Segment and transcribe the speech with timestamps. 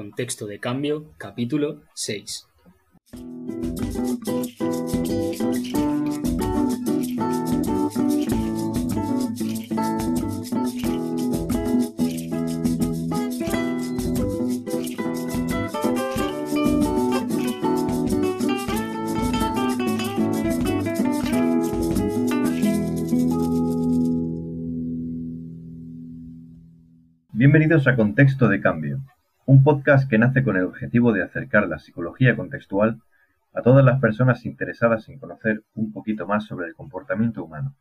[0.00, 2.48] Contexto de Cambio, capítulo 6.
[27.34, 29.02] Bienvenidos a Contexto de Cambio,
[29.50, 33.00] un podcast que nace con el objetivo de acercar la psicología contextual
[33.52, 37.74] a todas las personas interesadas en conocer un poquito más sobre el comportamiento humano.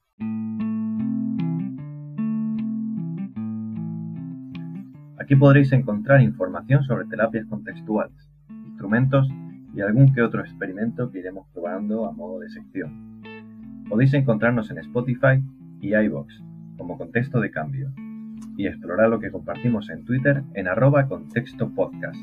[5.20, 8.32] Aquí podréis encontrar información sobre terapias contextuales,
[8.66, 9.30] instrumentos
[9.76, 13.22] y algún que otro experimento que iremos probando a modo de sección.
[13.88, 15.44] Podéis encontrarnos en Spotify
[15.82, 16.34] y iVoox
[16.78, 17.94] como Contexto de Cambio
[18.60, 22.20] y explorar lo que compartimos en Twitter en arroba contexto podcast,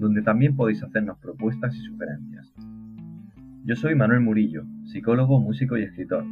[0.00, 2.52] donde también podéis hacernos propuestas y sugerencias.
[3.64, 6.24] Yo soy Manuel Murillo, psicólogo, músico y escritor,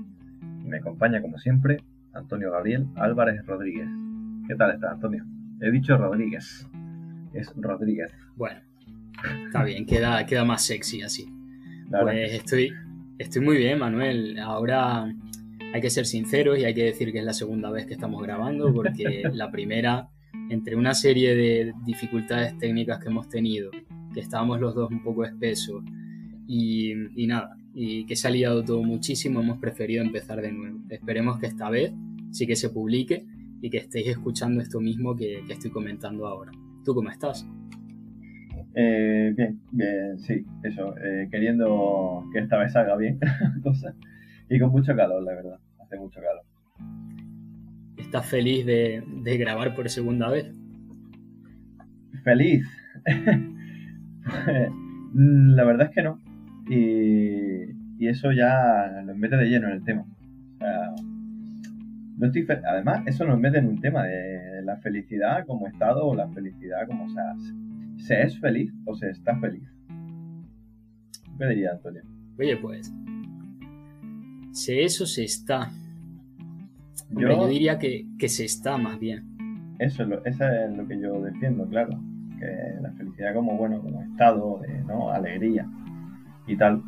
[0.42, 3.88] y me acompaña como siempre Antonio Gabriel Álvarez Rodríguez.
[4.48, 5.24] ¿Qué tal está Antonio?
[5.60, 6.68] He dicho Rodríguez,
[7.32, 8.12] es Rodríguez.
[8.34, 8.58] Bueno,
[9.46, 11.32] está bien, queda, queda más sexy así.
[11.88, 12.72] Pues estoy,
[13.18, 14.36] estoy muy bien, Manuel.
[14.40, 15.08] Ahora
[15.72, 18.22] hay que ser sinceros y hay que decir que es la segunda vez que estamos
[18.22, 20.08] grabando porque la primera,
[20.50, 23.70] entre una serie de dificultades técnicas que hemos tenido,
[24.14, 25.82] que estábamos los dos un poco espesos
[26.46, 26.94] y,
[27.26, 30.78] nada, y que se ha liado todo muchísimo, hemos preferido empezar de nuevo.
[30.88, 31.92] Esperemos que esta vez
[32.30, 33.26] sí que se publique
[33.60, 36.52] y que estéis escuchando esto mismo que, estoy comentando ahora.
[36.84, 37.46] ¿Tú cómo estás?
[38.74, 43.18] Eh, bien, bien, sí, eso, eh, queriendo que esta vez salga bien
[43.62, 43.94] cosa.
[44.50, 45.58] Y con mucho calor, la verdad.
[45.78, 46.42] Hace mucho calor.
[47.96, 49.02] ¿Estás feliz de,
[49.38, 50.50] grabar por segunda vez?
[52.24, 52.66] Feliz.
[55.14, 56.18] la verdad es que no.
[56.70, 60.06] Y, eso ya nos mete de lleno en el tema.
[62.16, 66.14] no estoy Además, eso nos mete en un tema de la felicidad como estado o
[66.14, 67.34] la felicidad como, o sea,
[67.98, 69.68] ¿se es feliz o se está feliz?
[71.38, 72.02] ¿Qué diría Antonio?
[72.38, 72.92] Oye, pues,
[74.58, 75.70] se eso se está.
[77.10, 79.24] yo, diría que, se está más bien.
[79.78, 80.38] Eso es lo, es
[80.76, 82.00] lo que yo defiendo, claro.
[82.38, 85.10] Que la felicidad como bueno, como estado de ¿no?
[85.10, 85.66] alegría
[86.46, 86.82] y tal.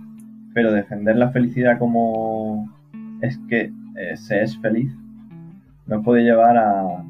[0.53, 2.69] Pero defender la felicidad como
[3.21, 4.93] es que eh, se es feliz
[5.87, 7.05] nos puede llevar a,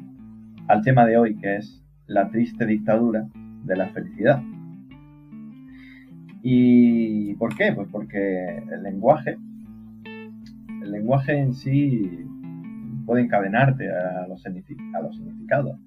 [0.67, 3.27] al tema de hoy, que es la triste dictadura
[3.63, 4.41] de la felicidad.
[6.41, 7.73] ¿Y por qué?
[7.73, 9.37] Pues porque el lenguaje
[10.91, 12.25] el lenguaje en sí
[13.05, 15.77] puede encadenarte a los, a los significados.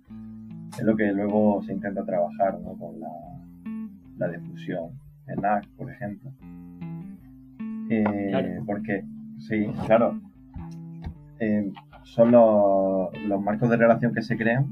[0.78, 3.08] Es lo que luego se intenta trabajar con la,
[4.16, 4.90] la difusión
[5.28, 6.32] en ACT, por ejemplo.
[7.90, 9.04] Eh, porque,
[9.38, 10.20] sí, claro,
[11.38, 11.70] eh,
[12.02, 14.66] son los, los marcos de relación que se crean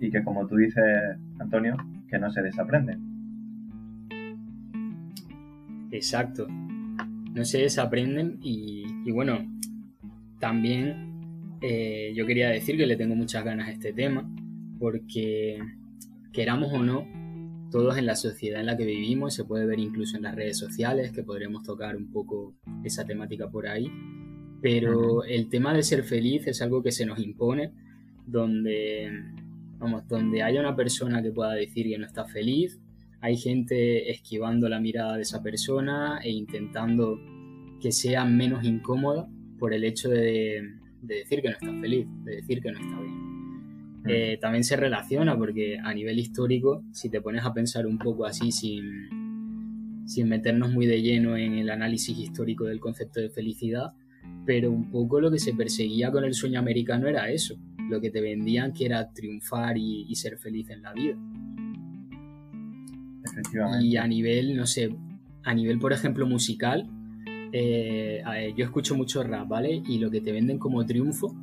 [0.00, 0.84] y que, como tú dices,
[1.38, 1.76] Antonio,
[2.08, 3.00] que no se desaprenden.
[5.92, 6.46] Exacto.
[7.32, 9.38] No se desaprenden y y bueno,
[10.38, 14.30] también eh, yo quería decir que le tengo muchas ganas a este tema,
[14.78, 15.58] porque
[16.32, 17.06] queramos o no,
[17.70, 20.58] todos en la sociedad en la que vivimos, se puede ver incluso en las redes
[20.58, 22.54] sociales, que podremos tocar un poco
[22.84, 23.90] esa temática por ahí,
[24.60, 27.72] pero el tema de ser feliz es algo que se nos impone,
[28.26, 29.10] donde,
[29.78, 32.80] vamos, donde haya una persona que pueda decir que no está feliz,
[33.20, 37.20] hay gente esquivando la mirada de esa persona e intentando
[37.80, 40.62] que sea menos incómoda por el hecho de,
[41.02, 43.14] decir que no está feliz, de decir que no está bien.
[44.02, 44.08] Mm.
[44.08, 48.24] Eh, también se relaciona porque a nivel histórico, si te pones a pensar un poco
[48.24, 53.92] así sin, sin meternos muy de lleno en el análisis histórico del concepto de felicidad,
[54.46, 57.56] pero un poco lo que se perseguía con el sueño americano era eso,
[57.90, 61.16] lo que te vendían que era triunfar y, y ser feliz en la vida.
[63.82, 64.94] Y a nivel, no sé,
[65.44, 66.88] a nivel, por ejemplo, musical,
[67.52, 68.22] eh,
[68.56, 69.82] yo escucho mucho rap, ¿vale?
[69.88, 71.34] Y lo que te venden como triunfo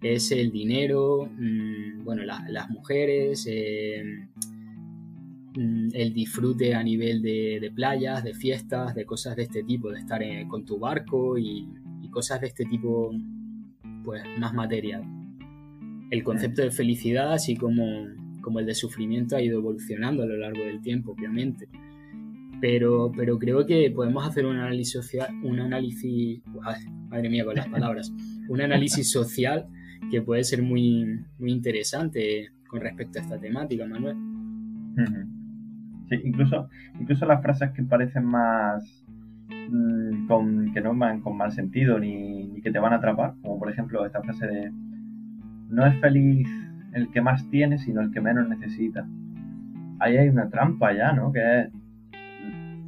[0.00, 4.02] es el dinero, mm, bueno, las mujeres, eh,
[5.56, 9.98] mm, el disfrute a nivel de, playas, de fiestas, de cosas de este tipo, de
[10.00, 11.68] estar con tu barco y,
[12.10, 13.10] cosas de este tipo,
[14.04, 15.02] pues más material.
[16.10, 18.04] El concepto de felicidad, así como,
[18.42, 21.68] como el de sufrimiento, ha ido evolucionando a lo largo del tiempo, obviamente
[22.62, 26.40] pero, pero creo que podemos hacer un análisis social, un análisis,
[27.08, 28.14] madre mía con las palabras,
[28.48, 29.66] un análisis social
[30.12, 34.16] que puede ser muy, muy interesante con respecto a esta temática, Manuel.
[36.08, 36.68] Sí, incluso,
[37.00, 39.04] incluso las frases que parecen más
[39.68, 43.34] mm, con, que no van con mal sentido ni, ni, que te van a atrapar,
[43.42, 44.70] como por ejemplo esta frase de
[45.68, 46.48] no es feliz
[46.92, 49.06] el que más tiene, sino el que menos necesita.
[49.98, 51.32] Ahí hay una trampa ya, ¿no?
[51.32, 51.68] Que es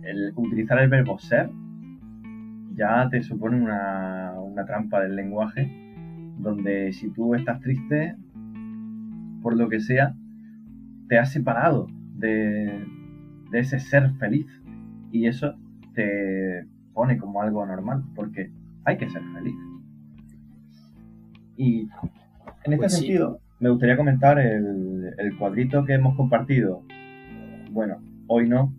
[0.03, 1.51] el utilizar el verbo ser
[2.75, 5.71] ya te supone una, una trampa del lenguaje
[6.39, 8.17] donde si tú estás triste,
[9.43, 10.15] por lo que sea,
[11.09, 11.87] te has separado
[12.17, 12.85] de,
[13.51, 14.47] de ese ser feliz.
[15.13, 15.55] Y eso
[15.95, 18.51] te pone como algo normal, porque
[18.85, 19.55] hay que ser feliz.
[21.57, 21.83] Y
[22.65, 26.83] en este pues sentido, me gustaría comentar el, cuadrito que hemos compartido.
[27.71, 27.97] Bueno,
[28.27, 28.75] hoy no,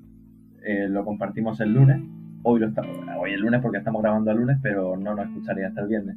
[0.63, 2.03] eh, lo compartimos el lunes.
[2.43, 5.69] Hoy, lo estamos, hoy el lunes porque estamos grabando el lunes, pero no nos escucharía
[5.69, 6.15] hasta el viernes.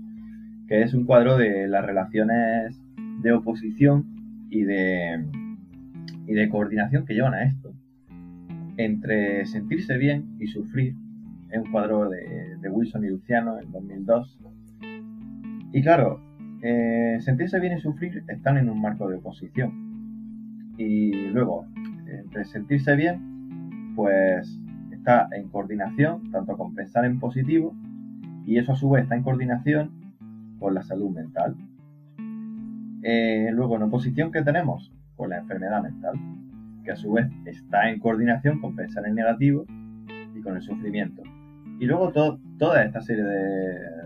[0.69, 2.79] Que es un cuadro de las relaciones
[3.23, 4.05] de oposición
[4.51, 5.25] y de,
[6.27, 7.73] y de coordinación que llevan a esto
[8.77, 10.95] entre sentirse bien y sufrir.
[11.51, 14.39] Es un cuadro de, Wilson y Luciano en 2002.
[15.73, 16.21] Y claro,
[16.63, 20.75] eh, sentirse bien y sufrir están en un marco de oposición.
[20.77, 21.67] Y luego,
[22.07, 24.61] entre sentirse bien, pues
[24.93, 27.75] está en coordinación, tanto con pensar en positivo,
[28.47, 29.91] y eso a su vez está en coordinación
[30.59, 31.57] con la salud mental.
[33.03, 34.93] Eh, luego, en oposición, ¿qué tenemos?
[35.17, 36.15] Con la enfermedad mental
[36.89, 39.67] que a su vez está en coordinación con pensar en negativo
[40.35, 41.23] y con el sufrimiento.
[41.79, 42.13] Y luego
[42.59, 43.98] toda esta serie de,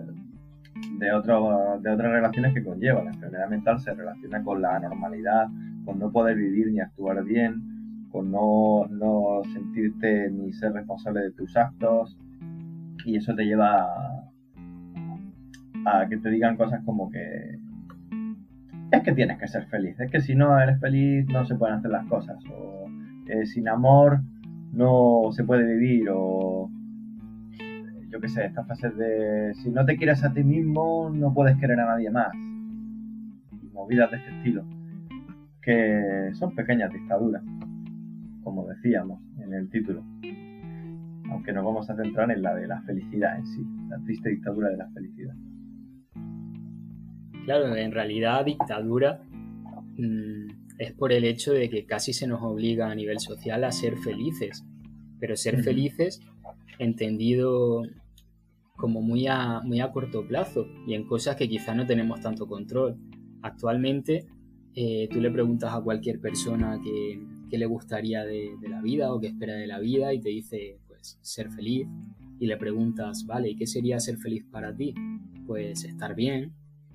[1.02, 3.04] de, de otras relaciones que conlleva.
[3.04, 5.48] La enfermedad mental se relaciona con la anormalidad,
[5.84, 11.32] con no poder vivir ni actuar bien, con no, no sentirte ni ser responsable de
[11.32, 12.16] tus actos.
[13.04, 13.82] Y eso te lleva
[15.84, 17.58] a, a que te digan cosas como que
[18.92, 21.76] es que tienes que ser feliz, es que si no eres feliz no se pueden
[21.76, 22.86] hacer las cosas, o
[23.26, 24.20] eh, sin amor
[24.70, 26.70] no se puede vivir, o
[28.12, 31.56] yo qué sé, estas frases de si no te quieres a ti mismo no puedes
[31.56, 34.64] querer a nadie más, y movidas de este estilo,
[35.62, 37.42] que son pequeñas dictaduras,
[38.44, 40.04] como decíamos en el título,
[41.30, 44.68] aunque nos vamos a centrar en la de la felicidad en sí, la triste dictadura
[44.68, 45.34] de la felicidad.
[47.46, 49.22] Claro, en realidad dictadura
[49.96, 53.72] mm, es por el hecho de que casi se nos obliga a nivel social a
[53.72, 54.66] ser felices,
[55.18, 56.20] pero ser felices
[56.78, 57.82] entendido
[58.82, 62.48] como muy a, muy a corto plazo y en cosas que quizá no tenemos tanto
[62.48, 62.96] control.
[63.40, 64.26] Actualmente
[64.74, 69.20] eh, tú le preguntas a cualquier persona qué, le gustaría de, de, la vida o
[69.20, 71.86] qué espera de la vida y te dice pues ser feliz
[72.40, 74.94] y le preguntas, vale, ¿y qué sería ser feliz para ti?
[75.46, 76.52] Pues estar bien,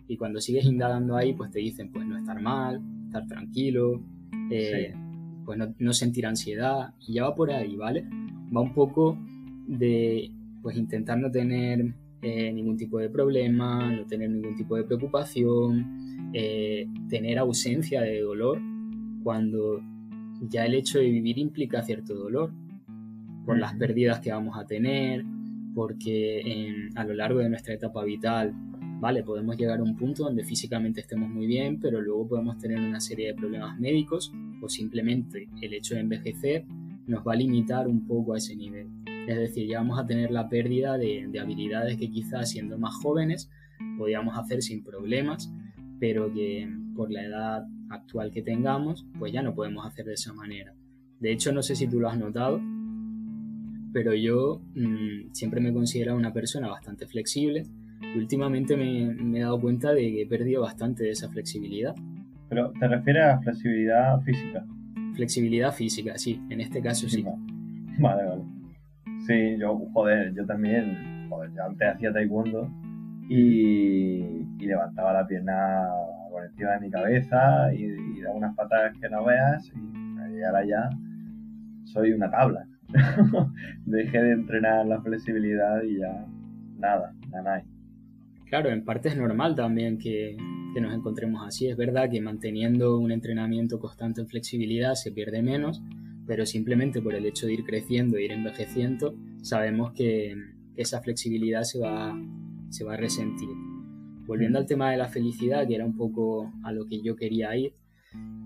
[0.10, 4.02] y cuando sigues indagando ahí, pues te dicen, pues no estar mal, estar tranquilo,
[4.52, 4.94] eh,
[5.46, 8.04] pues no, sentir ansiedad, y ya va por ahí, ¿vale?
[8.54, 9.18] Va un poco
[9.68, 10.32] de,
[10.68, 16.30] pues intentar no tener eh, ningún tipo de problema, no tener ningún tipo de preocupación,
[16.34, 18.60] eh, tener ausencia de dolor,
[19.24, 19.82] cuando
[20.42, 22.52] ya el hecho de vivir implica cierto dolor,
[23.46, 25.24] por las pérdidas que vamos a tener,
[25.74, 28.54] porque a lo largo de nuestra etapa vital
[29.00, 32.78] Vale, podemos llegar a un punto donde físicamente estemos muy bien, pero luego podemos tener
[32.80, 36.66] una serie de problemas médicos o simplemente el hecho de envejecer
[37.06, 38.97] nos va a limitar un poco a ese nivel.
[39.28, 43.50] Es decir, ya vamos a tener la pérdida de, habilidades que quizás siendo más jóvenes
[43.98, 45.52] podíamos hacer sin problemas,
[46.00, 50.34] pero que por la edad actual que tengamos, pues ya no podemos hacer de esa
[50.34, 50.74] manera.
[51.20, 52.60] De hecho, no sé si tú lo has notado,
[53.94, 57.66] pero yo mm, siempre me considero una persona bastante flexible
[58.16, 61.96] últimamente me, he dado cuenta de que he perdido bastante de esa flexibilidad.
[62.50, 64.66] ¿Pero te refieres a flexibilidad física?
[65.16, 67.24] Flexibilidad física, sí, en este caso sí.
[68.00, 68.44] Vale, vale.
[69.28, 72.72] Sí, yo, joder, yo también, yo antes hacía taekwondo
[73.30, 75.88] y, levantaba la pierna
[76.32, 77.84] por encima de mi cabeza y,
[78.18, 80.90] y daba unas patadas que no veas y, ahora ya
[81.86, 82.66] soy una tabla.
[83.86, 86.26] Dejé de entrenar la flexibilidad y ya
[86.78, 87.64] nada, nada hay.
[88.46, 90.38] Claro, en parte es normal también que,
[90.80, 91.68] nos encontremos así.
[91.68, 95.82] Es verdad que manteniendo un entrenamiento constante en flexibilidad se pierde menos,
[96.28, 100.36] pero simplemente por el hecho de ir creciendo e ir envejeciendo, sabemos que,
[100.76, 102.16] esa flexibilidad se va,
[102.70, 103.50] se va a resentir.
[104.28, 107.58] Volviendo al tema de la felicidad, que era un poco a lo que yo quería
[107.58, 107.74] ir,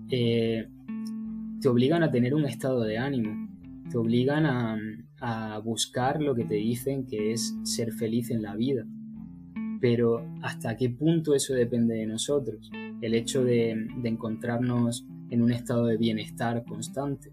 [0.08, 0.66] eh,
[1.60, 3.50] te obligan a tener un estado de ánimo,
[3.90, 4.78] te obligan a,
[5.20, 8.86] a buscar lo que te dicen que es ser feliz en la vida
[9.82, 12.70] pero ¿hasta qué punto eso depende de nosotros?
[13.00, 13.72] El hecho de,
[14.04, 17.32] encontrarnos en un estado de bienestar constante.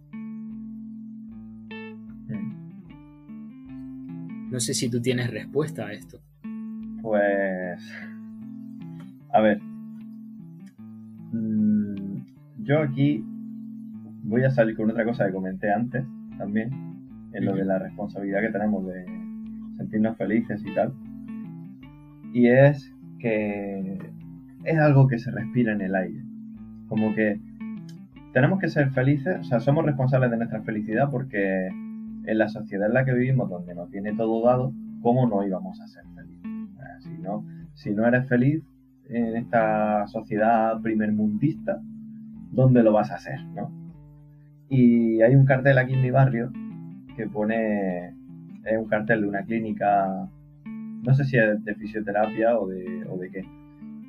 [4.52, 6.20] No sé si tú tienes respuesta a esto.
[7.02, 7.82] Pues...
[9.32, 9.62] A ver.
[11.32, 12.24] Mm,
[12.64, 13.24] yo aquí
[14.24, 16.04] voy a salir con otra cosa que comenté antes
[16.38, 16.70] también,
[17.34, 19.06] en lo de la responsabilidad que tenemos de
[19.78, 20.94] sentirnos felices y tal.
[22.34, 24.00] Y es que
[24.64, 26.24] es algo que se respira en el aire.
[26.88, 27.40] Como que
[28.34, 31.70] tenemos que ser felices, o sea, somos responsables de nuestra felicidad porque
[32.30, 34.72] en la sociedad en la que vivimos, donde nos tiene todo dado,
[35.02, 36.30] ¿cómo no íbamos a ser felices?
[37.74, 38.64] Si no, eres feliz
[39.10, 41.80] en esta sociedad primermundista,
[42.52, 43.42] ¿dónde lo vas a hacer?
[43.56, 43.72] ¿no?
[44.70, 46.52] Y hay un cartel aquí en mi barrio
[47.16, 48.10] que pone,
[48.66, 50.30] es un cartel de una clínica,
[50.66, 53.44] no sé si es de fisioterapia o de qué,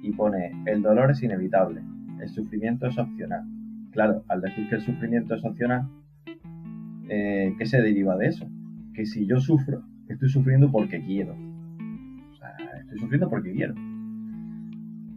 [0.03, 1.81] y pone, el dolor es inevitable,
[2.21, 3.45] el sufrimiento es opcional.
[3.93, 5.89] Claro, al decir que el sufrimiento es opcional,
[7.13, 8.49] eh, ¿qué se deriva de eso?
[8.95, 11.35] Que si yo sufro, estoy sufriendo porque quiero.
[11.35, 13.75] O sea, estoy sufriendo porque quiero.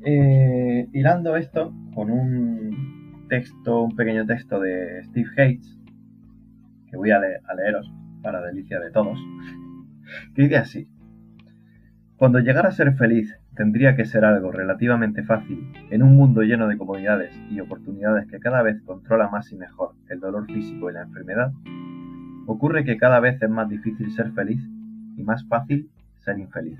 [0.06, 0.90] Eh,
[1.38, 5.80] esto con un texto, un pequeño texto de Steve Hates,
[6.90, 9.20] que voy a, leeros para delicia de todos,
[10.36, 10.88] que dice así.
[12.18, 16.68] Cuando llegara a ser feliz tendría que ser algo relativamente fácil en un mundo lleno
[16.68, 20.94] de comodidades y oportunidades que cada vez controla más y mejor el dolor físico y
[20.94, 21.52] la enfermedad,
[22.48, 24.62] ocurre que cada vez es más difícil ser feliz
[25.18, 26.80] y más fácil ser infeliz.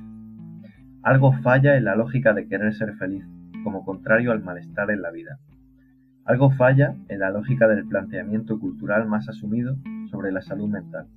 [1.04, 3.26] Algo falla en la lógica de querer ser feliz,
[3.64, 5.38] como contrario al malestar en la vida.
[6.26, 9.76] Algo falla en la lógica del planteamiento cultural más asumido
[10.10, 11.08] sobre la salud mental.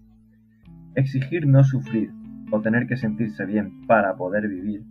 [0.97, 2.11] Exigir no sufrir
[2.51, 4.85] o tener que sentirse bien para poder vivir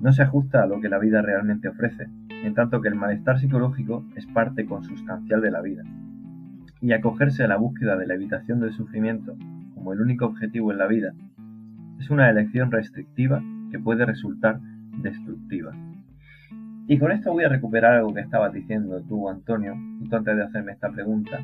[0.00, 3.38] no se ajusta a lo que la vida realmente ofrece, en tanto que el malestar
[3.38, 5.82] psicológico es parte consustancial de la vida.
[6.80, 9.36] Y acogerse a la búsqueda de la evitación del sufrimiento
[9.74, 11.12] como el único objetivo en la vida
[11.98, 14.60] es una elección restrictiva que puede resultar
[15.02, 15.72] destructiva.
[16.86, 20.42] Y con esto voy a recuperar algo que estabas diciendo tú, Antonio, justo antes de
[20.42, 21.38] hacerme esta pregunta,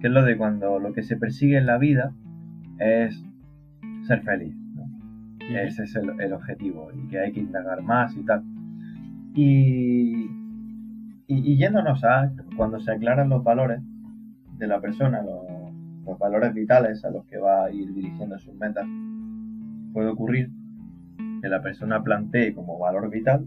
[0.00, 2.12] que es lo de cuando lo que se persigue en la vida
[2.78, 3.24] es
[4.06, 4.63] ser feliz.
[5.50, 8.42] Ese es el, objetivo y que hay que indagar más y tal.
[9.34, 10.30] Y,
[11.26, 13.80] y, yéndonos a cuando se aclaran los valores
[14.58, 18.86] de la persona, los, valores vitales a los que va a ir dirigiendo sus metas,
[19.92, 20.50] puede ocurrir
[21.42, 23.46] que la persona plantee como valor vital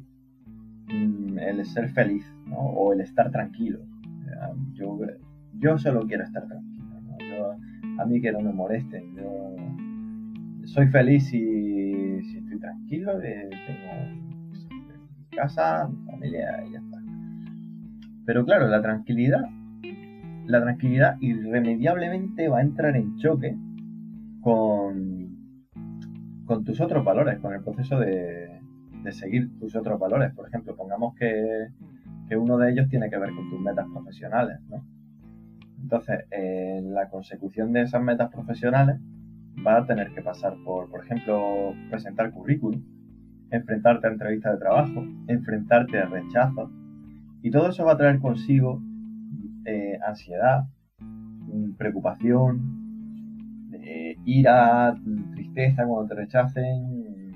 [0.88, 2.26] mm, el ser feliz
[2.56, 3.80] o el estar tranquilo.
[4.74, 5.00] Yo,
[5.58, 7.56] yo solo quiero estar tranquilo.
[8.00, 9.16] a mí que no me molesten.
[9.16, 9.56] Yo
[10.68, 16.98] soy feliz y si estoy tranquilo, eh, tengo mi casa, mi familia y ya está.
[18.26, 19.46] Pero claro, la tranquilidad,
[20.46, 23.56] la tranquilidad irremediablemente va a entrar en choque
[24.42, 25.38] con,
[26.46, 28.60] con tus otros valores, con el proceso de,
[29.04, 30.34] de seguir tus otros valores.
[30.34, 31.70] Por ejemplo, pongamos que,
[32.28, 34.86] que, uno de ellos tiene que ver con tus metas profesionales, ¿no?
[35.82, 39.00] Entonces, en la consecución de esas metas profesionales,
[39.66, 42.82] va a tener que pasar por, por ejemplo, presentar currículum,
[43.52, 46.72] enfrentarte a entrevistas de trabajo, enfrentarte a rechazo.
[47.42, 48.82] Y todo eso va a traer consigo
[49.66, 50.66] eh, ansiedad,
[51.78, 54.96] preocupación, eh, ira,
[55.34, 57.32] tristeza cuando te rechacen,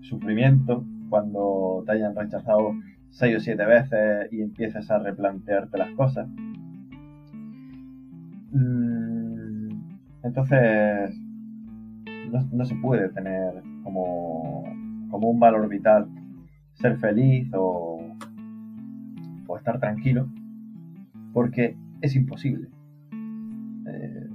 [0.00, 2.72] sufrimiento cuando te hayan rechazado
[3.10, 6.28] seis o siete veces y empieces a replantearte las cosas.
[8.52, 9.07] Mm,
[10.22, 11.16] entonces,
[12.52, 14.64] no, se puede tener como,
[15.10, 16.08] como, un valor vital
[16.74, 18.00] ser feliz o,
[19.46, 20.28] o estar tranquilo,
[21.32, 22.68] porque es imposible.
[23.86, 24.28] Eh,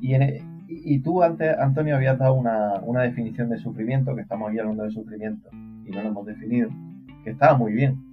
[0.00, 4.50] y, e, y, tú antes, Antonio, habías dado una, una, definición de sufrimiento, que estamos
[4.50, 5.48] aquí hablando de sufrimiento
[5.84, 6.70] y no lo hemos definido,
[7.24, 8.04] que estaba muy bien.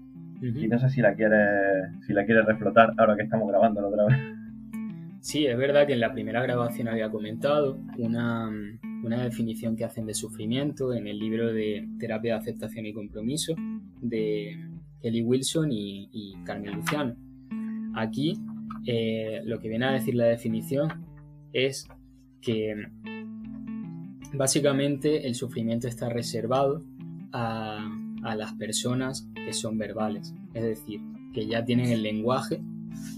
[0.42, 4.06] Y no sé si la quieres, si la quieres reflotar ahora que estamos grabando otra
[4.06, 4.35] vez.
[5.26, 8.48] Sí, es verdad que en la primera grabación había comentado una,
[9.04, 13.56] una definición que hacen de sufrimiento en el libro de Terapia de Aceptación y Compromiso
[14.02, 14.56] de
[15.02, 17.16] Kelly Wilson y, Carmen Luciano.
[17.96, 18.40] Aquí
[18.86, 20.90] eh, lo que viene a decir la definición
[21.54, 21.88] es
[22.40, 22.76] que
[24.32, 26.84] básicamente el sufrimiento está reservado
[27.32, 27.80] a,
[28.38, 31.02] las personas que son verbales, es decir,
[31.34, 32.62] que ya tienen el lenguaje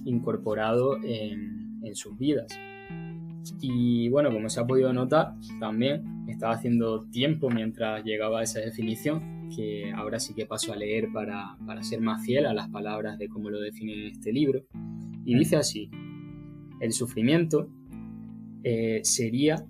[0.06, 2.48] incorporado en, en sus vidas.
[3.62, 8.60] Y bueno, como se ha podido notar, también estaba haciendo tiempo mientras llegaba a esa
[8.60, 13.18] definición, que ahora sí que paso a leer para, ser más fiel a las palabras
[13.18, 14.64] de cómo lo define este libro.
[15.26, 15.90] Y dice así,
[16.82, 17.70] el sufrimiento
[18.64, 19.66] eh, sería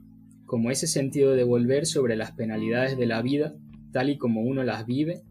[0.45, 3.53] como ese sentido de volver sobre las penalidades de la vida
[3.91, 5.21] tal y como uno las vive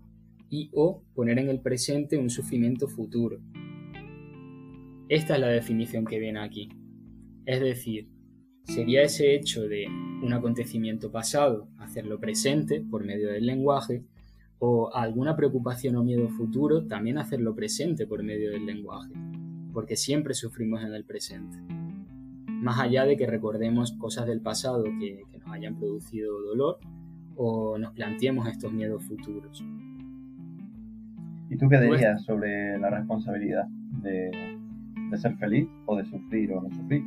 [0.51, 3.41] y o poner en el presente un sufrimiento futuro.
[5.09, 6.69] Esta es la definición que viene aquí.
[7.45, 8.09] Es decir,
[8.65, 14.03] sería ese hecho de un acontecimiento pasado hacerlo presente por medio del lenguaje
[14.59, 19.13] o alguna preocupación o miedo futuro también hacerlo presente por medio del lenguaje,
[19.73, 21.57] porque siempre sufrimos en el presente.
[22.49, 26.79] Más allá de que recordemos cosas del pasado que, nos hayan producido dolor
[27.37, 29.65] o nos planteemos estos miedos futuros.
[31.49, 33.67] ¿Y tú qué pues dirías sobre la responsabilidad
[34.03, 34.57] de,
[35.17, 37.03] ser feliz o de sufrir o no sufrir?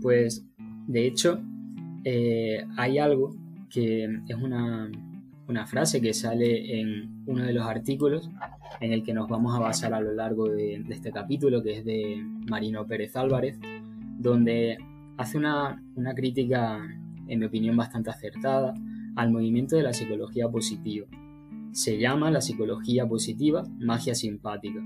[0.00, 0.46] Pues,
[0.86, 1.40] de hecho,
[2.04, 3.34] eh, hay algo
[3.68, 4.90] que es una,
[5.66, 8.30] frase que sale en uno de los artículos
[8.80, 11.84] en el que nos vamos a basar a lo largo de, este capítulo, que es
[11.84, 13.58] de Marino Pérez Álvarez,
[14.18, 14.78] donde
[15.18, 16.78] hace una, una crítica,
[17.28, 18.74] en mi opinión, bastante acertada
[19.16, 21.06] al movimiento de la psicología positiva.
[21.72, 24.80] Se llama la psicología positiva magia simpática,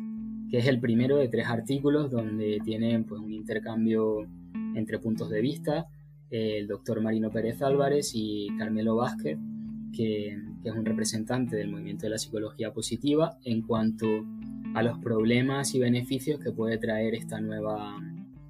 [0.54, 4.18] que es el primero de tres artículos donde tienen pues, un intercambio
[4.76, 5.88] entre puntos de vista
[6.30, 9.36] el doctor Marino Pérez Álvarez y Carmelo Vázquez,
[9.92, 14.06] que, es un representante del movimiento de la psicología positiva en cuanto
[14.76, 17.96] a los problemas y beneficios que puede traer esta nueva,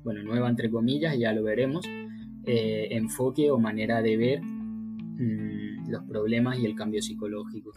[0.04, 1.86] bueno, nueva entre comillas, ya lo veremos,
[2.44, 7.72] eh, enfoque o manera de ver mm, los problemas y el cambio psicológico.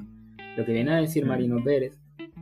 [0.57, 1.97] Lo que viene a decir Marino Pérez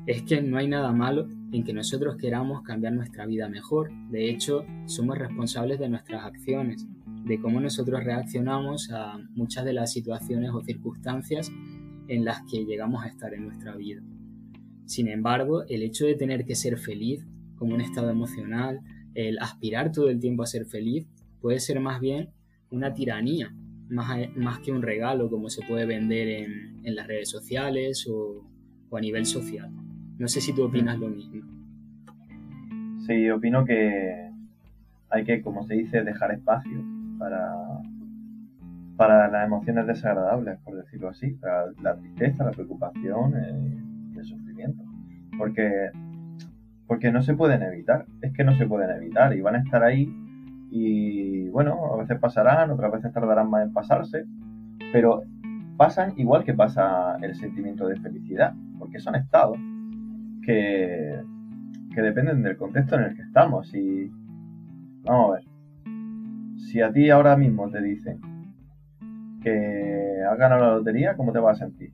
[0.07, 3.91] es que no hay nada malo en que nosotros queramos cambiar nuestra vida mejor.
[4.09, 6.85] De hecho, somos responsables de nuestras acciones
[7.25, 11.51] de cómo nosotros reaccionamos a muchas de las situaciones o circunstancias
[12.07, 14.01] en las que llegamos a estar en nuestra vida.
[14.85, 18.81] Sin embargo, el hecho de tener que ser feliz como un estado emocional,
[19.15, 21.07] el aspirar todo el tiempo a ser feliz,
[21.39, 22.29] puede ser más bien
[22.69, 23.55] una tiranía,
[23.89, 28.45] más, más que un regalo como se puede vender en, en las redes sociales o,
[28.89, 29.71] o, a nivel social.
[30.17, 31.41] No sé si tú opinas lo mismo.
[33.05, 34.31] Sí, opino que
[35.09, 36.83] hay que, como se dice, dejar espacio
[37.19, 37.53] para,
[38.95, 44.83] para las emociones desagradables, por decirlo así, para la tristeza, la preocupación, eh, el sufrimiento.
[45.37, 45.91] Porque,
[46.87, 49.83] porque no se pueden evitar, es que no se pueden evitar y van a estar
[49.83, 50.09] ahí
[50.71, 54.25] y bueno, a veces pasarán, otras veces tardarán más en pasarse,
[54.91, 55.23] pero
[55.77, 59.57] pasan igual que pasa el sentimiento de felicidad, porque son estados
[60.45, 61.21] que,
[61.93, 64.11] que dependen del contexto en el que estamos y
[65.03, 65.43] vamos a ver,
[66.57, 68.19] si a ti ahora mismo te dicen
[69.41, 71.93] que has ganado la lotería, ¿cómo te vas a sentir?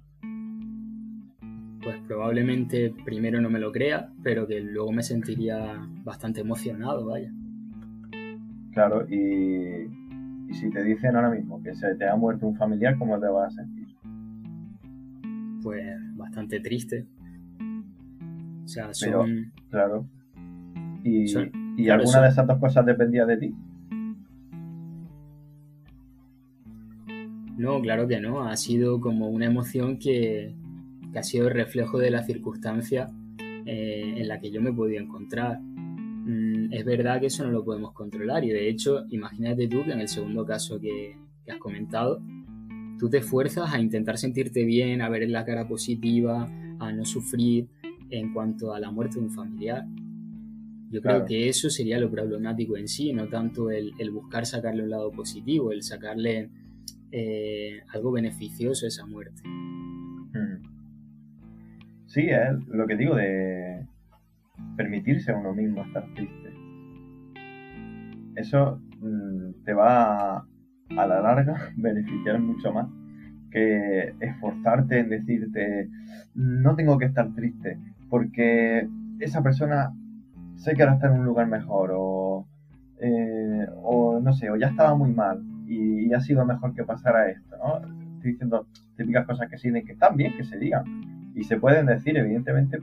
[1.83, 7.31] Pues probablemente primero no me lo crea, pero que luego me sentiría bastante emocionado, vaya.
[8.73, 9.89] Claro, y,
[10.53, 13.53] si te dicen ahora mismo que se te ha muerto un familiar, ¿cómo te vas
[13.53, 13.87] a sentir?
[15.61, 15.85] Pues
[16.15, 17.07] bastante triste.
[18.71, 19.51] O sea, son...
[19.69, 20.07] claro.
[21.03, 21.25] ¿Y,
[21.75, 23.53] ¿y alguna de esas dos cosas dependía de ti?
[27.57, 28.43] No, claro que no.
[28.43, 30.55] Ha sido como una emoción que,
[31.13, 33.09] ha sido el reflejo de la circunstancia
[33.65, 35.59] eh, en la que yo me podía encontrar.
[35.59, 39.91] Mm, es verdad que eso no lo podemos controlar y de hecho, imagínate tú que
[39.91, 41.17] en el segundo caso que,
[41.51, 42.21] has comentado,
[42.97, 46.47] tú te esfuerzas a intentar sentirte bien, a ver la cara positiva,
[46.79, 47.67] a no sufrir
[48.11, 49.85] en cuanto a la muerte de un familiar.
[50.89, 54.83] Yo creo que eso sería lo problemático en sí, no tanto el, el buscar sacarle
[54.83, 56.49] un lado positivo, el sacarle
[57.11, 59.41] eh, algo beneficioso esa muerte.
[59.43, 60.61] Hmm.
[62.07, 63.85] Sí, es lo que digo de
[64.75, 66.53] permitirse a uno mismo estar triste.
[68.35, 70.47] Eso mm, te va a,
[70.89, 72.87] a la larga beneficiar mucho más
[73.51, 75.89] que esforzarte en decirte
[76.33, 77.77] no tengo que estar triste
[78.11, 79.93] porque esa persona
[80.55, 82.45] sé que ahora está en un lugar mejor o,
[82.99, 87.29] eh, o no sé, o ya estaba muy mal y, ha sido mejor que pasara
[87.29, 87.77] esto, ¿no?
[88.15, 90.83] Estoy diciendo típicas cosas que sí, que están bien que se digan
[91.33, 92.79] y se pueden decir, evidentemente,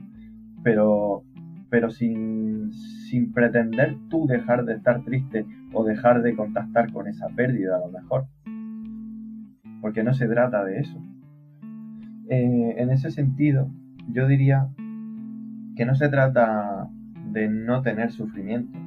[0.63, 1.23] pero,
[1.69, 7.27] pero sin, sin pretender tú dejar de estar triste o dejar de contactar con esa
[7.29, 8.25] pérdida a lo mejor.
[9.79, 10.99] Porque no se trata de eso.
[12.29, 13.69] Eh, en ese sentido,
[14.11, 14.69] yo diría
[15.79, 16.89] que no se trata
[17.31, 18.77] de no tener sufrimiento,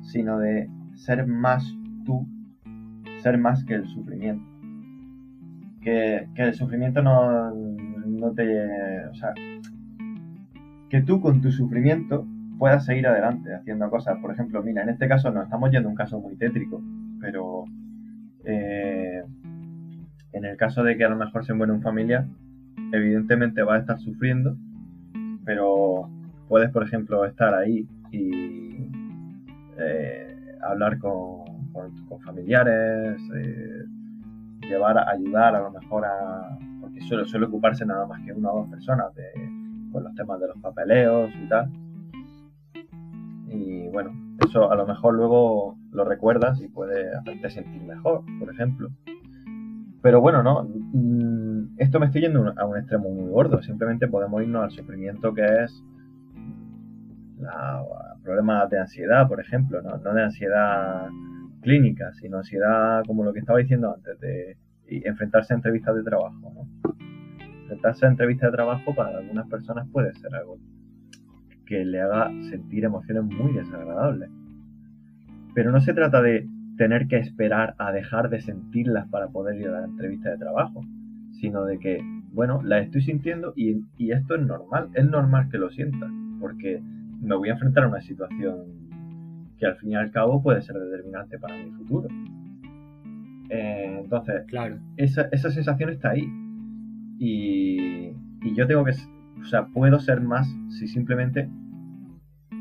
[0.00, 1.76] sino de ser más
[2.06, 2.26] tú
[3.18, 4.42] ser más que el sufrimiento.
[5.82, 9.06] Que, el sufrimiento no, no te...
[9.10, 9.34] O sea,
[10.88, 12.26] que tú con tu sufrimiento
[12.58, 14.18] puedas seguir adelante haciendo cosas.
[14.22, 16.82] Por ejemplo, mira, en este caso no estamos yendo a un caso muy tétrico,
[17.20, 17.64] Pero
[18.46, 19.22] eh,
[20.32, 22.24] en el caso de que a lo mejor se muere un familiar,
[22.90, 24.56] evidentemente va a estar sufriendo,
[25.46, 26.10] pero
[26.48, 28.90] puedes, por ejemplo, estar ahí y
[29.78, 31.46] eh, hablar con,
[32.24, 33.84] familiares, eh,
[34.62, 36.58] llevar, ayudar a lo mejor a...
[36.80, 39.30] porque suele, suele ocuparse nada más que una o dos personas de,
[39.92, 41.70] con los temas de los papeleos y tal.
[43.48, 44.10] Y bueno,
[44.44, 48.88] eso a lo mejor luego lo recuerdas y puede hacerte sentir mejor, por ejemplo.
[50.02, 53.62] Pero bueno, no, mm, esto me estoy yendo a un extremo muy gordo.
[53.62, 55.82] Simplemente podemos irnos al sufrimiento que es
[57.38, 57.82] la,
[58.22, 59.98] problemas de ansiedad, por ejemplo, ¿no?
[59.98, 61.08] de ansiedad
[61.62, 64.56] clínica, sino ansiedad como lo que estaba diciendo antes, de
[64.88, 66.52] enfrentarse a entrevistas de trabajo.
[66.54, 66.92] ¿no?
[67.62, 70.58] Enfrentarse a entrevistas de trabajo para algunas personas puede ser algo
[71.66, 74.30] que le haga sentir emociones muy desagradables.
[75.54, 79.68] Pero no se trata de tener que esperar a dejar de sentirlas para poder ir
[79.68, 80.84] a la entrevista de trabajo,
[81.32, 81.98] sino de que,
[82.32, 86.06] bueno, las estoy sintiendo y, y esto es normal, es normal que lo sienta,
[86.40, 86.82] porque
[87.20, 88.76] me voy a enfrentar a una situación
[89.58, 92.08] que al fin y al cabo puede ser determinante para mi futuro.
[93.48, 94.78] Eh, entonces, claro.
[94.96, 96.28] esa, esa, sensación está ahí.
[97.18, 98.12] Y,
[98.42, 98.92] y, yo tengo que,
[99.40, 101.48] o sea, puedo ser más si simplemente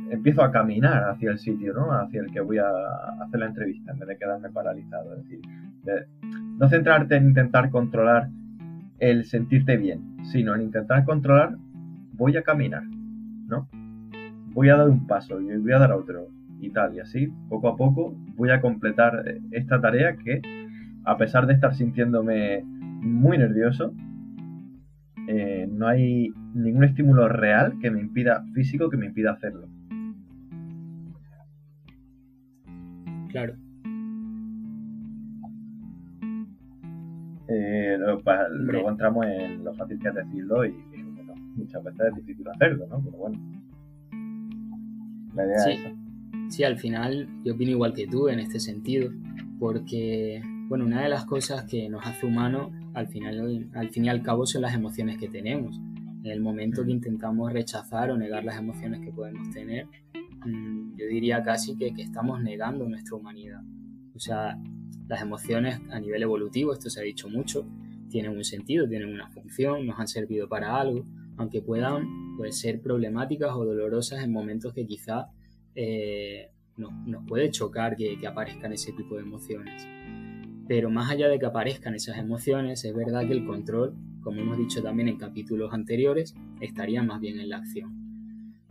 [0.10, 1.92] empiezo a caminar hacia el sitio, ¿no?
[1.92, 2.68] Hacia el que voy a
[3.22, 5.16] hacer la entrevista, en vez de quedarme paralizado.
[5.16, 5.42] Es decir,
[6.58, 8.30] no centrarte en intentar controlar
[9.00, 11.56] el sentirte bien, sino en intentar controlar,
[12.14, 12.84] voy a caminar,
[13.48, 13.68] ¿no?
[14.56, 16.30] voy a dar un paso y voy a dar otro
[16.62, 20.42] y tal, y así, poco a poco, voy a completar eh, esta tarea que,
[21.04, 23.94] a pesar de estar sintiéndome muy nervioso,
[25.28, 29.68] eh, no hay ningún estímulo real que me impida, físico, que me impida hacerlo.
[33.36, 33.54] Claro.
[37.50, 40.74] Eh, luego, entramos en lo fácil que es decirlo y,
[41.58, 43.02] muchas veces es difícil hacerlo, ¿no?
[43.04, 43.38] Pero bueno
[45.66, 45.80] sí.
[46.48, 49.12] Sí, al final yo opino igual que tú en este sentido,
[49.60, 54.10] porque, bueno, una de las cosas que nos hace humanos, al, final, al fin y
[54.10, 55.78] al cabo, son las emociones que tenemos.
[56.24, 59.88] En el momento que intentamos rechazar o negar las emociones que podemos tener,
[60.46, 63.62] yo diría casi que, que estamos negando nuestra humanidad.
[64.16, 64.58] O sea,
[65.08, 67.68] las emociones a nivel evolutivo, esto se ha dicho mucho,
[68.10, 71.06] tienen un sentido, tienen una función, nos han servido para algo,
[71.38, 75.28] aunque puedan pues, ser problemáticas o dolorosas en momentos que quizá
[75.76, 76.92] eh, nos,
[77.28, 79.86] puede chocar que, aparezcan ese tipo de emociones.
[80.68, 84.58] Pero más allá de que aparezcan esas emociones, es verdad que el control, como hemos
[84.58, 87.94] dicho también en capítulos anteriores, estaría más bien en la acción.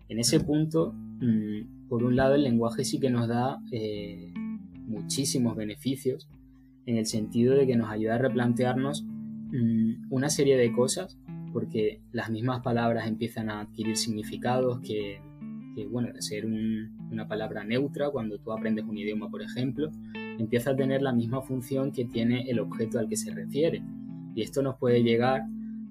[0.09, 4.33] En ese punto, mm, por un lado, el lenguaje sí que nos da eh,
[4.87, 6.29] muchísimos beneficios,
[6.87, 11.19] en el sentido de que nos ayuda a replantearnos mm, una serie de cosas
[11.55, 15.21] porque las mismas palabras empiezan a adquirir significados que,
[15.89, 19.89] bueno, de ser una palabra neutra, cuando tú aprendes un idioma, por ejemplo,
[20.37, 23.85] empieza a tener la misma función que tiene el objeto al que se refiere.
[24.35, 25.45] Y esto nos puede llegar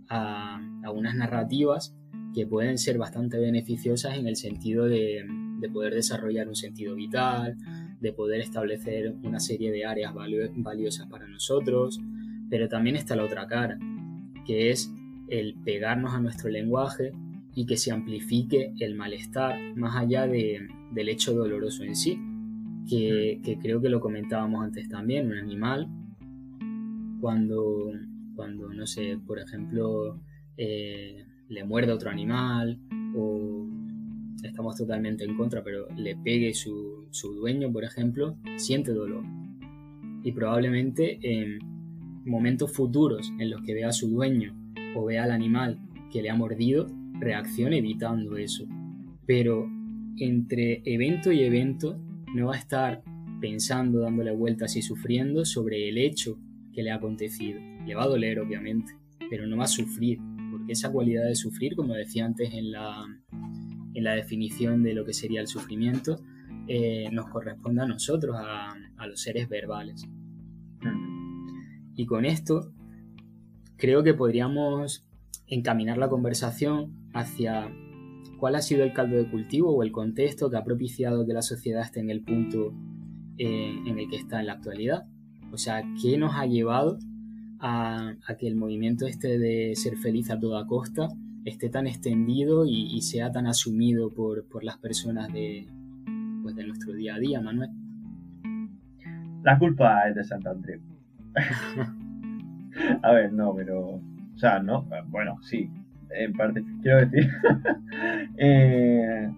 [0.10, 0.60] a,
[0.94, 1.96] unas narrativas
[2.34, 5.26] que pueden ser bastante beneficiosas en el sentido de,
[5.60, 7.58] de, poder desarrollar un sentido vital,
[8.00, 12.00] de poder establecer una serie de áreas valiosas para nosotros,
[12.50, 13.78] pero también está la otra cara,
[14.46, 14.92] que es
[15.30, 17.12] el pegarnos a nuestro lenguaje
[17.56, 22.20] y que se amplifique el malestar más allá de, del hecho doloroso en sí,
[22.90, 25.88] que, creo que lo comentábamos antes también, un animal,
[27.22, 27.92] cuando,
[28.36, 30.20] cuando no sé, por ejemplo,
[30.58, 32.80] eh, le muerde a otro animal
[33.16, 33.68] o
[34.44, 39.24] estamos totalmente en contra, pero le pegue su, su dueño, por ejemplo, siente dolor.
[40.24, 41.60] Y probablemente en
[42.26, 44.56] momentos futuros en los que vea a su dueño
[44.96, 45.80] o ve al animal
[46.12, 46.88] que le ha mordido,
[47.20, 48.66] reaccione evitando eso.
[49.26, 49.70] Pero
[50.18, 51.98] entre evento y evento
[52.34, 53.04] no va a estar
[53.40, 56.38] pensando, dándole vueltas y sufriendo sobre el hecho
[56.72, 57.60] que le ha acontecido.
[57.86, 58.94] Le va a doler, obviamente,
[59.30, 60.20] pero no va a sufrir,
[60.68, 63.04] esa cualidad de sufrir, como decía antes en la,
[63.94, 66.18] en la definición de lo que sería el sufrimiento,
[66.68, 70.08] eh, nos corresponde a nosotros, a, a los seres verbales.
[71.96, 72.72] Y con esto
[73.78, 75.06] creo que podríamos
[75.48, 77.70] encaminar la conversación hacia
[78.40, 81.42] cuál ha sido el caldo de cultivo o el contexto que ha propiciado que la
[81.42, 82.74] sociedad esté en el punto
[83.38, 85.06] eh, en el que está en la actualidad.
[85.52, 86.98] O sea, ¿qué nos ha llevado
[87.66, 91.08] a, que el movimiento este de ser feliz a toda costa
[91.46, 95.66] esté tan extendido y, sea tan asumido por, las personas de,
[96.42, 97.70] pues, de nuestro día a día, Manuel?
[99.44, 100.80] la culpa es de Santandreu.
[103.02, 105.70] a ver, no, pero, o sea, no, bueno, sí,
[106.12, 107.30] en parte, quiero decir,
[108.38, 109.30] eh,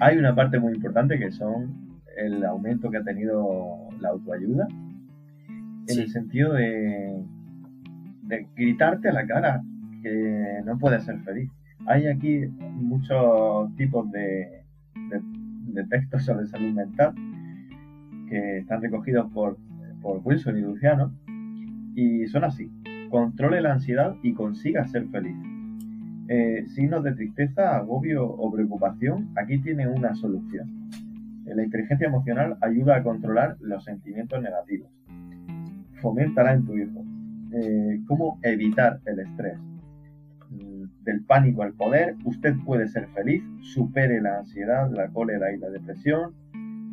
[0.00, 4.68] hay una parte muy importante que son el aumento que ha tenido la autoayuda,
[5.92, 7.22] en el sentido de,
[8.22, 9.62] de gritarte a la cara
[10.02, 11.50] que no puedes ser feliz.
[11.86, 14.62] Hay aquí muchos tipos de,
[15.72, 17.14] de, textos sobre salud mental
[18.28, 19.56] que están recogidos por,
[20.02, 21.12] por Wilson y Luciano
[21.94, 22.70] y son así.
[23.10, 25.36] Controle la ansiedad y consiga ser feliz.
[26.28, 30.88] Eh, signos de tristeza, agobio o preocupación, aquí tiene una solución.
[31.44, 34.88] La inteligencia emocional ayuda a controlar los sentimientos negativos.
[36.00, 37.04] Foméntala en tu hijo.
[37.52, 39.58] Eh, ¿Cómo evitar el estrés?
[40.50, 45.58] Mm, del pánico al poder, usted puede ser feliz, supere la ansiedad, la cólera y
[45.58, 46.34] la depresión.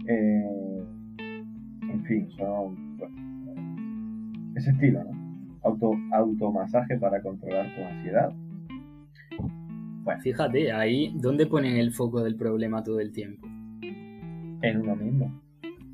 [0.08, 0.84] Eh,
[1.20, 2.76] en fin, son
[4.56, 5.18] ese estilo, ¿no?
[5.64, 8.32] Auto, automasaje para controlar tu ansiedad,
[10.22, 13.48] Fíjate, ahí, ¿dónde ponen el foco del problema todo el tiempo?
[14.62, 15.42] En uno mismo.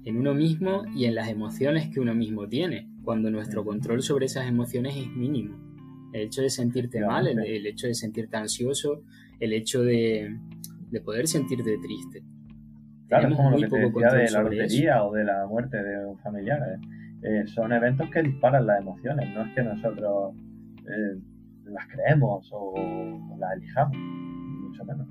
[0.06, 4.26] En uno mismo y en las emociones que uno mismo tiene, cuando nuestro control sobre
[4.26, 5.58] esas emociones es mínimo.
[6.14, 9.04] El hecho de sentirte mal, el, hecho de sentirte ansioso,
[9.40, 10.38] el hecho de,
[11.04, 12.24] poder sentirte triste.
[13.08, 16.06] Claro, es como lo que te decía de la lotería o de la muerte de
[16.06, 16.60] un familiar.
[16.62, 16.88] ¿eh?
[17.24, 20.36] Eh, son eventos que disparan las emociones, no es que nosotros
[20.82, 21.20] eh,
[21.66, 25.08] las creemos o, las elijamos, mucho menos.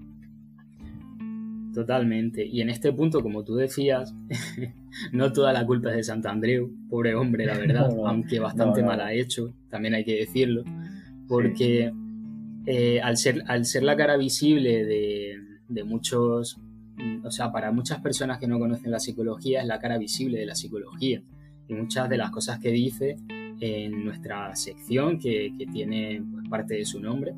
[1.73, 2.45] Totalmente.
[2.47, 4.15] Y en este punto, como tú decías,
[5.13, 9.13] no toda la culpa es de Santandreu, pobre hombre, la verdad, aunque bastante mal ha
[9.13, 10.65] hecho, también hay que decirlo,
[11.29, 11.93] porque
[12.67, 16.59] eh, al, ser, al ser la cara visible de, de muchos,
[17.25, 20.47] o sea, para muchas personas que no conocen la psicología, es la cara visible de
[20.47, 21.23] la psicología.
[21.69, 23.17] Y muchas de las cosas que dice
[23.61, 27.35] en nuestra sección que, tiene pues, parte de su nombre,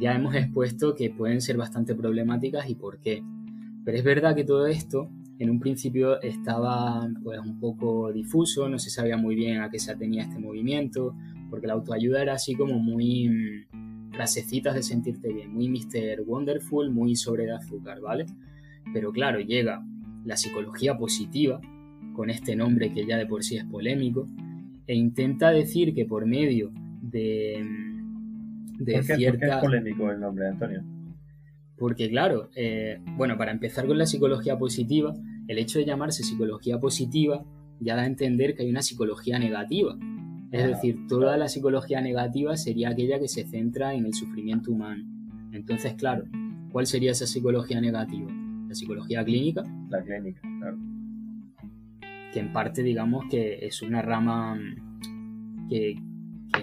[0.00, 3.22] ya hemos expuesto que pueden ser bastante problemáticas y por qué.
[3.84, 8.78] Pero es verdad que todo esto en un principio estaba pues un poco difuso, no
[8.78, 11.14] se sabía muy bien a qué se atenía este movimiento,
[11.48, 16.22] porque la autoayuda era así como muy mm, frasecitas de sentirte bien, muy Mr.
[16.26, 18.26] Wonderful, muy sobre de azúcar, ¿vale?
[18.92, 19.82] Pero claro, llega
[20.26, 21.58] la psicología positiva,
[22.12, 24.26] con este nombre que ya de por sí es polémico,
[24.86, 27.64] e intenta decir que por medio de,
[28.78, 29.56] de ¿Por qué, cierta...
[29.56, 30.82] es polémico el nombre, Antonio?
[31.80, 35.14] Porque claro, eh, bueno, para empezar con la psicología positiva,
[35.48, 37.42] el hecho de llamarse psicología positiva
[37.80, 39.96] ya da a entender que hay una psicología negativa.
[40.52, 45.04] Es decir, toda la psicología negativa sería aquella que se centra en el sufrimiento humano.
[45.52, 46.24] Entonces, claro,
[46.70, 48.30] ¿cuál sería esa psicología negativa?
[48.68, 49.62] ¿La psicología clínica?
[49.88, 50.76] La clínica, claro
[52.32, 55.96] que en parte digamos que es una rama mm, que,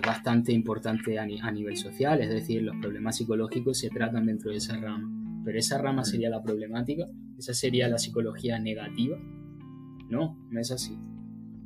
[0.08, 4.78] bastante importante a, nivel social, es decir, los problemas psicológicos se tratan dentro de esa
[4.78, 7.06] rama, pero esa rama sería la problemática,
[7.38, 9.17] esa sería la psicología negativa.
[10.10, 10.98] No, no es así.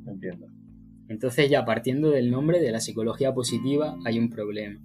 [0.06, 0.48] Entiendo.
[1.08, 4.80] Entonces ya partiendo del nombre de la psicología positiva hay un problema.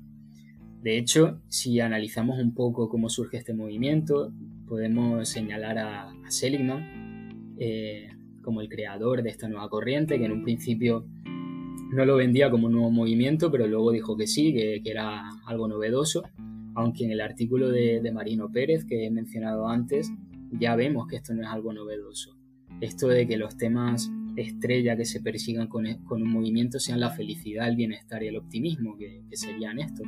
[0.84, 4.32] De hecho, si analizamos un poco cómo surge este movimiento,
[4.68, 8.10] podemos señalar a, Seligman, eh,
[8.44, 11.08] como el creador de esta nueva corriente, que en un principio
[11.92, 15.68] no lo vendía como un nuevo movimiento, pero luego dijo que sí, que, era algo
[15.68, 16.24] novedoso,
[16.76, 20.12] aunque en el artículo de, Marino Pérez que he mencionado antes,
[20.52, 22.36] ya vemos que esto no es algo novedoso.
[22.82, 27.68] Esto de que los temas estrella que se persigan con, un movimiento sean la felicidad,
[27.68, 30.08] el bienestar y el optimismo, que, serían estos.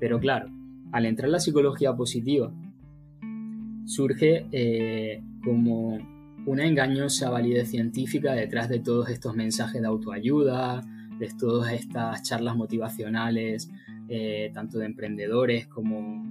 [0.00, 0.50] Pero claro,
[0.92, 2.52] al entrar la psicología positiva,
[3.84, 5.98] surge eh, como
[6.46, 10.82] una engañosa validez científica detrás de todos estos mensajes de autoayuda,
[11.18, 13.70] de todas estas charlas motivacionales,
[14.08, 16.22] eh, tanto de emprendedores como,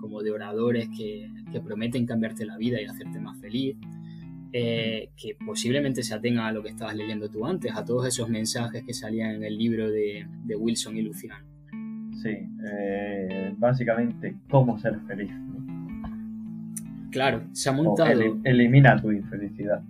[0.00, 1.30] como de oradores que,
[1.64, 3.76] prometen cambiarte la vida y hacerte más feliz,
[4.52, 8.28] eh, que posiblemente se atenga a lo que estabas leyendo tú antes, a todos esos
[8.28, 10.26] mensajes que salían en el libro de,
[10.56, 11.44] Wilson y Luciano.
[12.22, 15.30] Sí, eh, básicamente cómo ser feliz.
[17.10, 18.38] Claro, se ha montado.
[18.44, 19.82] elimina tu infelicidad.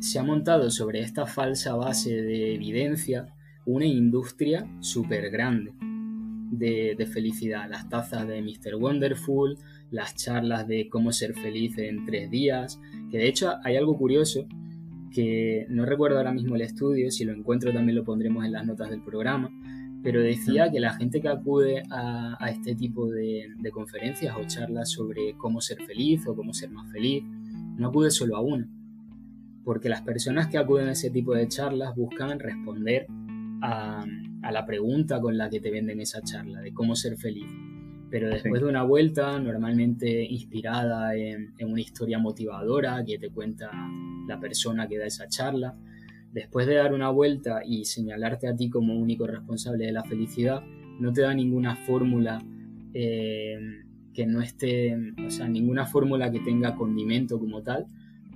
[0.00, 3.26] Se ha montado sobre esta falsa base de evidencia
[3.66, 5.72] una industria súper grande
[6.50, 7.68] de, felicidad.
[7.68, 8.76] Las tazas de Mr.
[8.76, 9.58] Wonderful,
[9.90, 12.80] las charlas de cómo ser feliz en tres días.
[13.10, 14.46] Que de hecho hay algo curioso
[15.12, 18.66] que no recuerdo ahora mismo el estudio, si lo encuentro también lo pondremos en las
[18.66, 19.50] notas del programa,
[20.10, 25.36] pero decía que la gente que acude a, este tipo de, conferencias o charlas sobre
[25.36, 27.22] cómo ser feliz o cómo ser más feliz,
[27.76, 28.66] no acude solo a una.
[29.66, 33.04] porque las personas que acuden a ese tipo de charlas buscan responder
[33.60, 34.02] a,
[34.50, 37.44] la pregunta con la que te venden esa charla, de cómo ser feliz.
[38.10, 43.70] Pero después de una vuelta, normalmente inspirada en, una historia motivadora que te cuenta
[44.26, 45.76] la persona que da esa charla,
[46.32, 50.62] después de dar una vuelta y señalarte a ti como único responsable de la felicidad,
[51.00, 52.42] no te da ninguna fórmula
[52.94, 53.58] eh,
[54.12, 57.86] que no esté, o sea, ninguna fórmula que tenga condimento como tal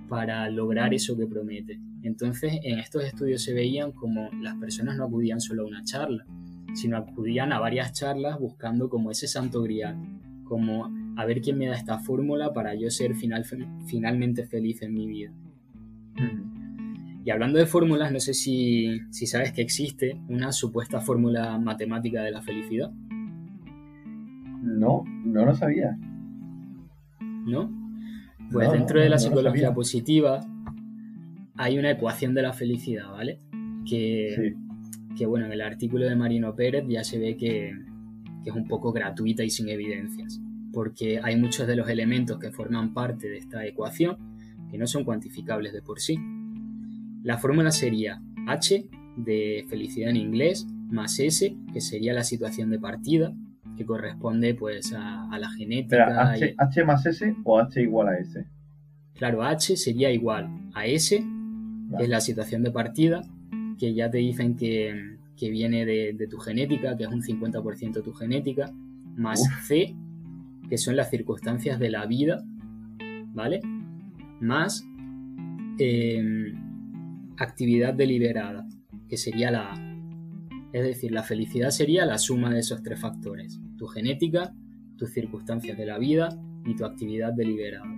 [0.07, 1.79] para lograr eso que promete.
[2.03, 6.25] Entonces, en estos estudios se veían como las personas no acudían solo a una charla,
[6.73, 9.97] sino acudían a varias charlas buscando como ese santo grial,
[10.43, 13.45] como a ver quién me da esta fórmula para yo ser final,
[13.85, 15.33] finalmente feliz en mi vida.
[17.25, 22.21] Y hablando de fórmulas, no sé si, si sabes que existe una supuesta fórmula matemática
[22.21, 22.91] de la felicidad.
[24.61, 25.97] No, no lo sabía.
[27.45, 27.71] ¿No?
[28.51, 30.41] Pues dentro de la psicología positiva
[31.55, 33.39] hay una ecuación de la felicidad, ¿vale?
[33.89, 34.55] Que,
[35.17, 37.73] que, bueno, en el artículo de Marino Pérez ya se ve que,
[38.43, 42.51] que es un poco gratuita y sin evidencias, porque hay muchos de los elementos que
[42.51, 44.17] forman parte de esta ecuación
[44.69, 46.17] que no son cuantificables de por sí.
[47.23, 52.79] La fórmula sería H de felicidad en inglés más S, que sería la situación de
[52.79, 53.33] partida,
[53.77, 56.31] que corresponde pues a, la genética.
[56.31, 58.45] H, H, más S o H igual a S?
[59.15, 61.23] Claro, H sería igual a S,
[61.97, 63.21] que es la situación de partida,
[63.79, 68.13] que ya te dicen que, viene de, tu genética, que es un 50% de tu
[68.13, 68.71] genética,
[69.15, 69.95] más C,
[70.69, 72.43] que son las circunstancias de la vida,
[73.33, 73.61] ¿vale?
[74.39, 74.85] Más
[75.79, 76.72] em,
[77.37, 78.65] actividad deliberada,
[79.09, 79.93] que sería la A.
[80.73, 84.53] Es decir, la felicidad sería la suma de esos tres factores, tu genética,
[84.97, 86.29] tus circunstancias de la vida
[86.65, 87.93] y tu actividad deliberada.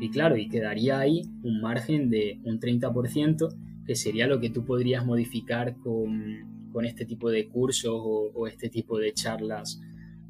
[0.00, 3.54] Y claro, y quedaría ahí un margen de un 30%,
[3.86, 6.52] que sería lo que tú podrías modificar con,
[6.84, 9.80] este tipo de cursos o, este tipo de charlas,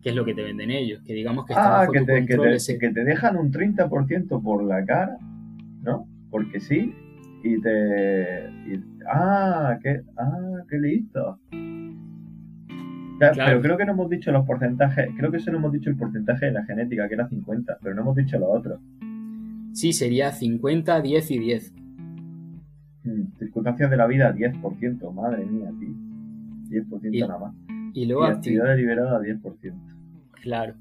[0.03, 2.91] que es lo que te venden ellos, que digamos que está ah, que te, que
[2.91, 5.17] te dejan un 30% por la cara,
[5.83, 6.07] ¿no?
[6.31, 6.95] Porque sí,
[7.45, 8.51] y te...
[9.07, 11.39] ah, qué, ah, qué listo.
[13.21, 16.47] Pero creo que no hemos dicho los porcentajes, creo que solo hemos dicho el porcentaje
[16.47, 18.81] de la genética, que era 50, pero no hemos dicho lo otro.
[19.73, 21.75] Sí, sería 50, 10 y 10.
[23.05, 26.83] Hmm, circunstancias de la vida, 10%, madre mía, tío.
[26.83, 27.55] 10% nada más.
[27.93, 29.75] Y luego actividad deliberada, 10%.
[30.43, 30.75] Claro.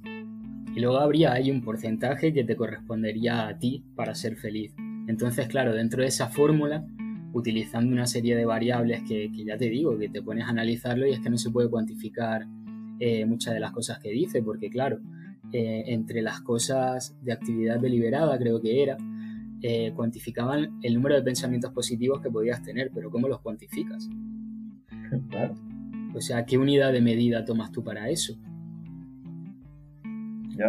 [0.75, 4.73] Y luego habría ahí un porcentaje que te correspondería a ti para ser feliz.
[5.07, 6.85] Entonces, claro, dentro de esa fórmula,
[7.33, 11.11] utilizando una serie de variables que, ya te digo, que te pones a analizarlo y
[11.11, 12.47] es que no se puede cuantificar
[12.99, 14.99] eh, muchas de las cosas que dice, porque claro,
[15.51, 18.97] eh, entre las cosas de actividad deliberada, creo que era,
[19.61, 24.07] eh, cuantificaban el número de pensamientos positivos que podías tener, pero ¿cómo los cuantificas?
[25.29, 25.55] Claro.
[26.15, 28.37] O sea, ¿qué unidad de medida tomas tú para eso?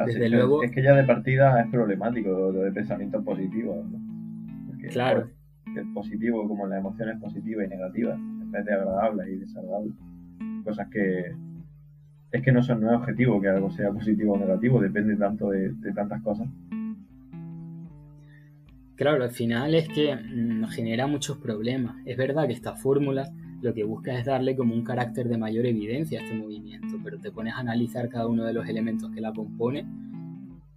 [0.07, 0.63] Desde luego.
[0.63, 3.85] Es que ya de partida es problemático lo de pensamientos positivos.
[3.91, 4.04] ¿no?
[4.91, 5.31] Claro.
[5.77, 9.95] El positivo, como las emociones positivas y negativas, en vez de agradables y desagradables.
[10.65, 11.35] Cosas que
[12.35, 15.51] es que no son no es objetivo que algo sea positivo o negativo, depende tanto
[15.51, 16.49] de, tantas cosas.
[18.97, 21.97] Claro, al final es que nos mm, genera muchos problemas.
[22.05, 23.31] Es verdad que esta fórmula
[23.63, 27.21] lo que busca es darle como un carácter de mayor evidencia a este movimiento, pero
[27.21, 29.87] te pones a analizar cada uno de los elementos que la compone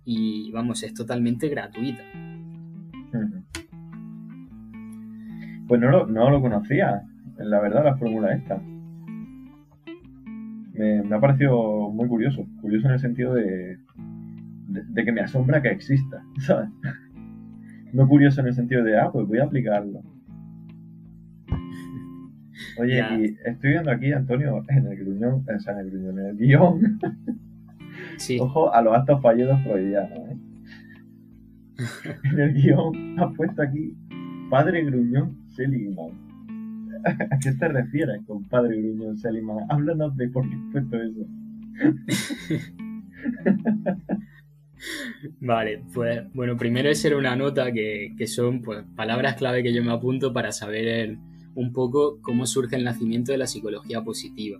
[0.05, 2.03] y vamos, es totalmente gratuita.
[5.67, 7.03] Pues no lo, no lo conocía,
[7.37, 8.61] la verdad, la fórmula esta.
[10.73, 12.45] Me, ha parecido muy curioso.
[12.61, 13.77] Curioso en el sentido de,
[14.67, 16.69] de, que me asombra que exista, ¿sabes?
[17.93, 20.01] No curioso en el sentido de, ah, pues voy a aplicarlo.
[22.79, 26.25] Oye, y estoy viendo aquí, Antonio, en el gruñón, o sea, en el gruñón, en
[26.27, 26.99] el guion.
[28.17, 28.39] Sí.
[28.41, 30.37] Ojo a los actos fallidos freudianos, ¿eh?
[32.23, 33.95] en el guion ha puesto aquí
[34.49, 36.11] Padre Gruñón Seligman.
[37.03, 39.65] ¿A qué te refieres, compadre Gruñón Seligman?
[39.69, 41.27] Háblanos de por qué puesto eso.
[45.41, 49.83] Vale, pues bueno, primero es ser una nota que, son pues, palabras clave que yo
[49.83, 51.17] me apunto para saber
[51.55, 54.59] un poco cómo surge el nacimiento de la psicología positiva.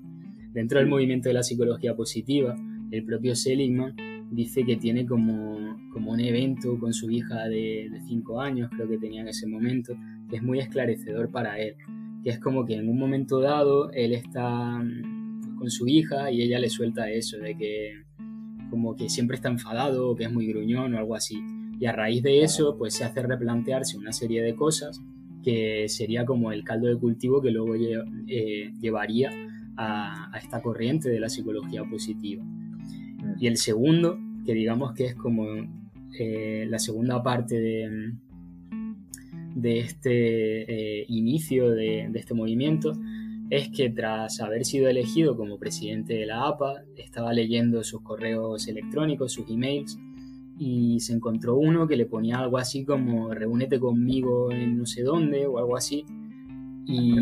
[0.51, 2.55] Dentro del movimiento de la psicología positiva,
[2.89, 3.95] el propio Seligman
[4.31, 8.97] dice que tiene como, como un evento con su hija de 5 años, creo que
[8.97, 9.95] tenía en ese momento,
[10.29, 11.75] que es muy esclarecedor para él.
[12.23, 16.41] Que es como que en un momento dado él está mm, con su hija y
[16.41, 17.93] ella le suelta eso, de que
[18.69, 21.41] como que siempre está enfadado o que es muy gruñón o algo así.
[21.79, 24.99] Y a raíz de eso, pues se hace replantearse una serie de cosas
[25.43, 27.75] que sería como el caldo de cultivo que luego
[28.27, 29.31] eh, llevaría
[29.77, 32.43] a, esta corriente de la psicología positiva.
[32.43, 33.35] Mm.
[33.39, 35.45] Y el segundo, que digamos que es como
[36.19, 38.13] eh, la segunda parte de,
[39.57, 42.93] de este eh, inicio de, de, este movimiento,
[43.49, 48.67] es que tras haber sido elegido como presidente de la APA, estaba leyendo sus correos
[48.67, 49.97] electrónicos, sus emails,
[50.59, 55.03] y se encontró uno que le ponía algo así como reúnete conmigo en no sé
[55.03, 56.05] dónde o algo así.
[56.85, 57.15] Y,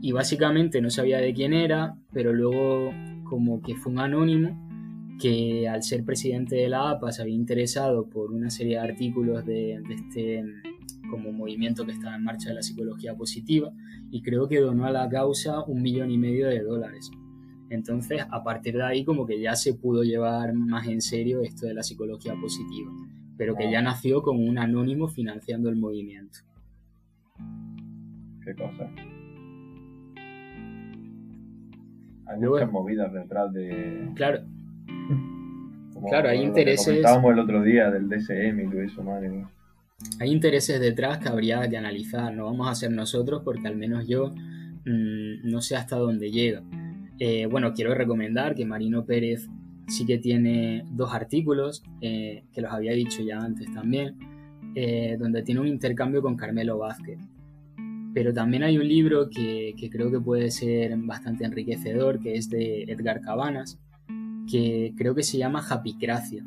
[0.00, 2.92] y básicamente no sabía de quién era, pero luego
[3.24, 4.66] como que fue un anónimo
[5.20, 9.44] que al ser presidente de la APA se había interesado por una serie de artículos
[9.44, 10.44] de, de este
[11.10, 13.72] como movimiento que estaba en marcha de la psicología positiva
[14.10, 17.10] y creo que donó a la causa un millón y medio de dólares.
[17.68, 21.66] Entonces, a partir de ahí, como que ya se pudo llevar más en serio esto
[21.66, 22.90] de la psicología positiva,
[23.36, 26.38] pero que ya nació como un anónimo financiando el movimiento.
[28.44, 28.88] Qué cosa.
[32.28, 34.12] Hay muchas movidas detrás de.
[34.14, 34.42] Claro.
[36.08, 36.86] claro, hay intereses.
[36.86, 39.46] Comentábamos el otro día del DSM y todo eso, madre
[40.20, 44.06] Hay intereses detrás que habría que analizar, no vamos a ser nosotros porque al menos
[44.06, 46.62] yo mm, no sé hasta dónde llega
[47.18, 49.48] eh, bueno, quiero recomendar que Marino Pérez
[49.88, 54.16] sí que tiene dos artículos, eh, que los había dicho ya antes también,
[54.74, 57.18] eh, donde tiene un intercambio con Carmelo Vázquez.
[58.12, 62.84] Pero también hay un libro que, creo que puede ser bastante enriquecedor, que es de
[62.84, 63.78] Edgar Cabanas,
[64.50, 66.42] que creo que se llama Happycracia.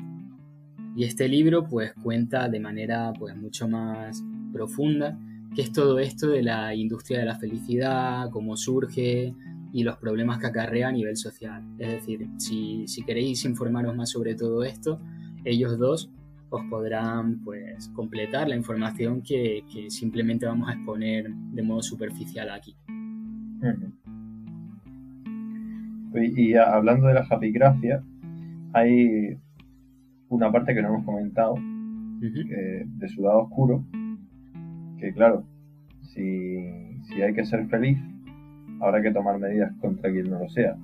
[0.96, 5.18] Y este libro pues cuenta de manera pues mucho más profunda
[5.56, 9.34] qué es todo esto de la industria de la felicidad, cómo surge,
[9.72, 11.64] y los problemas que acarrea a nivel social.
[11.78, 15.00] Es decir, si, queréis informaros más sobre todo esto,
[15.46, 16.12] ellos dos
[16.50, 22.76] os podrán pues completar la información que, simplemente vamos a exponer de modo superficial aquí.
[26.16, 28.04] Y, hablando de la happygrafia,
[28.74, 29.38] hay
[30.30, 33.84] una parte que no hemos comentado de su lado oscuro,
[34.98, 35.46] que claro,
[36.02, 36.58] si,
[37.04, 38.00] si hay que ser feliz,
[38.82, 40.76] habrá que tomar medidas contra quien no lo sea.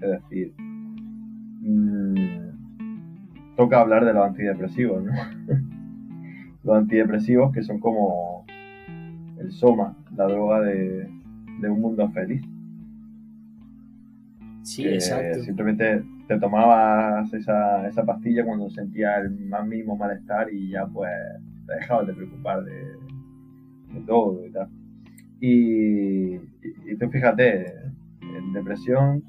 [0.00, 0.54] Es decir,
[1.60, 2.14] mm,
[3.56, 5.12] toca hablar de los antidepresivos, ¿no?
[6.64, 8.44] los antidepresivos que son como
[9.38, 11.10] el soma, la droga de,
[11.62, 12.42] un mundo feliz.
[14.62, 15.42] Sí, exacto.
[15.42, 21.10] Simplemente te tomabas esa, esa pastilla cuando sentías el más mínimo malestar y ya pues
[21.66, 22.96] te dejabas de preocupar de,
[23.94, 24.68] de todo y tal.
[25.40, 26.38] Y,
[26.98, 27.66] tú fíjate,
[28.22, 29.22] en depresión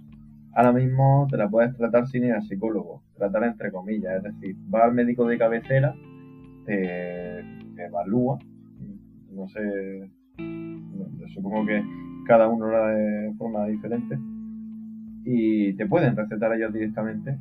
[0.53, 4.55] ahora mismo te la puedes tratar sin ir al psicólogo, tratar entre comillas, es decir,
[4.73, 5.93] va al médico de cabecera,
[6.65, 7.41] te,
[7.77, 8.39] evalúa,
[9.31, 10.09] no sé,
[11.33, 11.83] supongo que
[12.25, 14.17] cada uno lo de forma diferente,
[15.25, 17.37] y te pueden recetar ellos directamente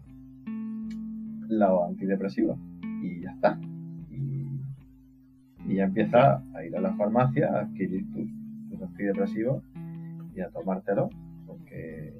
[1.48, 2.56] la antidepresiva
[3.02, 3.58] y ya está.
[4.10, 9.62] Y, ya empieza a ir a la farmacia a adquirir tus antidepresivos
[10.34, 11.10] y a tomártelo
[11.46, 12.12] porque,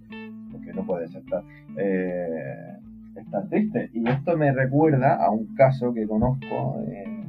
[0.51, 1.43] porque no puedes estar,
[1.77, 2.77] eh,
[3.17, 3.91] estar triste.
[3.93, 7.25] Y esto me recuerda a un caso que conozco eh,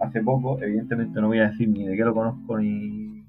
[0.00, 3.24] hace poco, evidentemente no voy a decir ni de qué lo conozco ni,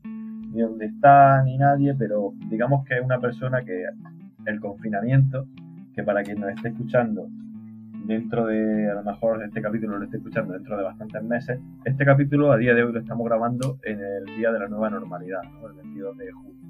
[0.51, 3.86] ni dónde está ni nadie, pero digamos que es una persona que
[4.46, 5.48] el confinamiento,
[5.94, 7.28] que para quien nos esté escuchando
[8.06, 11.60] dentro de, a lo mejor este capítulo lo esté escuchando dentro de bastantes meses.
[11.86, 14.89] Este capítulo a día de hoy lo estamos grabando en el día de la nueva
[14.89, 16.62] normalidad, el 22 de julio.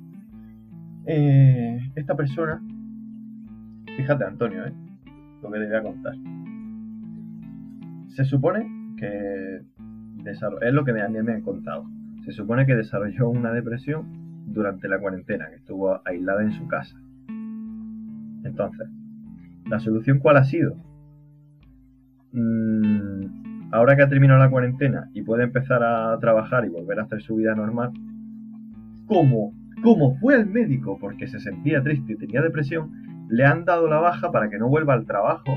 [1.05, 2.61] Eh, esta persona,
[3.97, 4.73] fíjate Antonio, ¿eh?
[5.41, 6.13] lo que te voy a contar.
[8.09, 9.61] Se supone que
[10.25, 11.85] es lo que a me han contado.
[12.23, 17.02] Se supone que desarrolló una depresión durante la cuarentena, que estuvo aislada en su casa.
[18.43, 18.87] Entonces,
[19.69, 20.75] ¿la solución cuál ha sido?
[22.31, 27.03] Mm, ahora que ha terminado la cuarentena y puede empezar a trabajar y volver a
[27.03, 27.91] hacer su vida normal,
[29.07, 29.53] como,
[30.19, 32.91] fue el médico porque se sentía triste y tenía depresión,
[33.29, 35.53] le han dado la baja para que no vuelva al trabajo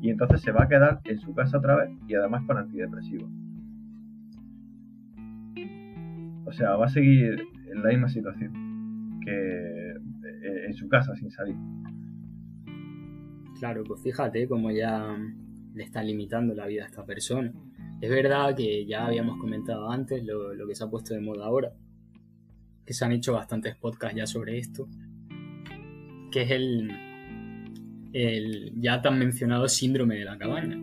[0.00, 3.30] y entonces se va a quedar en su casa otra vez y además con antidepresivos.
[6.44, 11.30] O sea, va a seguir en la misma situación que eh, en su casa sin
[11.30, 11.56] salir.
[13.62, 15.16] Claro, pues fíjate como ya
[15.74, 17.52] le está limitando la vida a esta persona.
[18.00, 21.72] Es verdad que ya habíamos comentado antes lo, que se ha puesto de moda ahora,
[22.84, 24.88] que se han hecho bastantes podcasts ya sobre esto,
[26.32, 26.90] que es el,
[28.12, 30.80] el ya tan mencionado síndrome de la cabaña.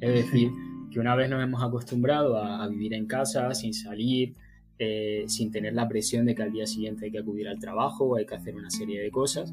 [0.00, 0.52] Es decir,
[0.92, 4.36] que una vez nos hemos acostumbrado a, vivir en casa sin salir,
[4.78, 8.14] eh, sin tener la presión de que al día siguiente hay que acudir al trabajo
[8.14, 9.50] hay que hacer una serie de cosas,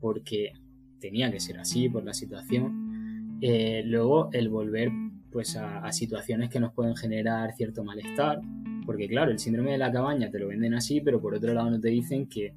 [0.00, 0.52] porque
[1.00, 3.38] tenía que ser así por la situación.
[3.40, 4.90] Eh, luego el volver
[5.30, 8.40] pues a, situaciones que nos pueden generar cierto malestar,
[8.86, 11.70] porque claro, el síndrome de la cabaña te lo venden así, pero por otro lado
[11.70, 12.54] no te dicen que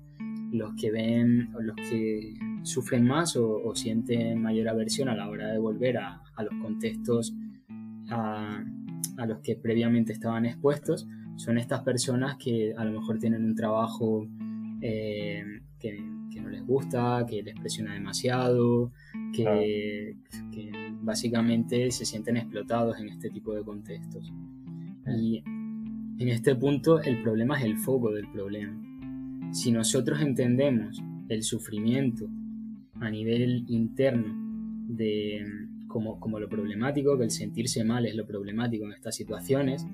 [0.52, 2.34] los que ven, los que
[2.64, 7.34] sufren más o, sienten mayor aversión a la hora de volver a, los contextos
[8.10, 8.64] a,
[9.28, 14.28] los que previamente estaban expuestos, son estas personas que a lo mejor tienen un trabajo
[14.82, 15.44] eh,
[15.80, 16.04] que,
[16.42, 18.92] no les gusta, que les presiona demasiado,
[19.34, 20.16] que,
[21.04, 24.32] básicamente se sienten explotados en este tipo de contextos.
[25.08, 28.80] Y en este punto el problema es el foco del problema.
[29.52, 32.30] Si nosotros entendemos el sufrimiento
[33.00, 34.36] a nivel interno
[34.88, 35.44] de
[35.88, 39.86] como, como lo problemático, que el sentirse mal es lo problemático en estas situaciones,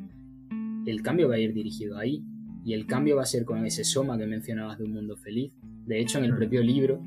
[0.86, 2.24] el cambio va a ir dirigido ahí.
[2.68, 5.54] Y el cambio va a ser con ese soma que mencionabas de un mundo feliz.
[5.86, 7.02] De hecho, en el propio libro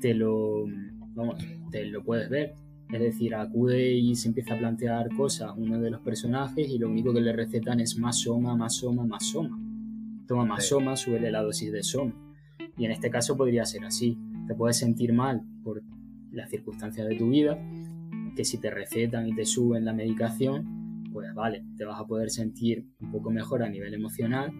[0.00, 0.66] te lo,
[1.16, 2.54] vamos, te lo puedes ver.
[2.92, 6.88] Es decir, acude y se empieza a plantear cosas uno de los personajes y lo
[6.88, 9.58] único que le recetan es más soma, más soma, más soma.
[10.28, 12.14] Toma más soma, sube la dosis de soma.
[12.76, 14.16] Y en este caso podría ser así.
[14.46, 15.82] Te puedes sentir mal por
[16.30, 17.58] las circunstancias de tu vida,
[18.36, 20.77] que si te recetan y te suben la medicación,
[21.12, 24.52] pues vale, te vas a poder sentir un poco mejor a nivel emocional,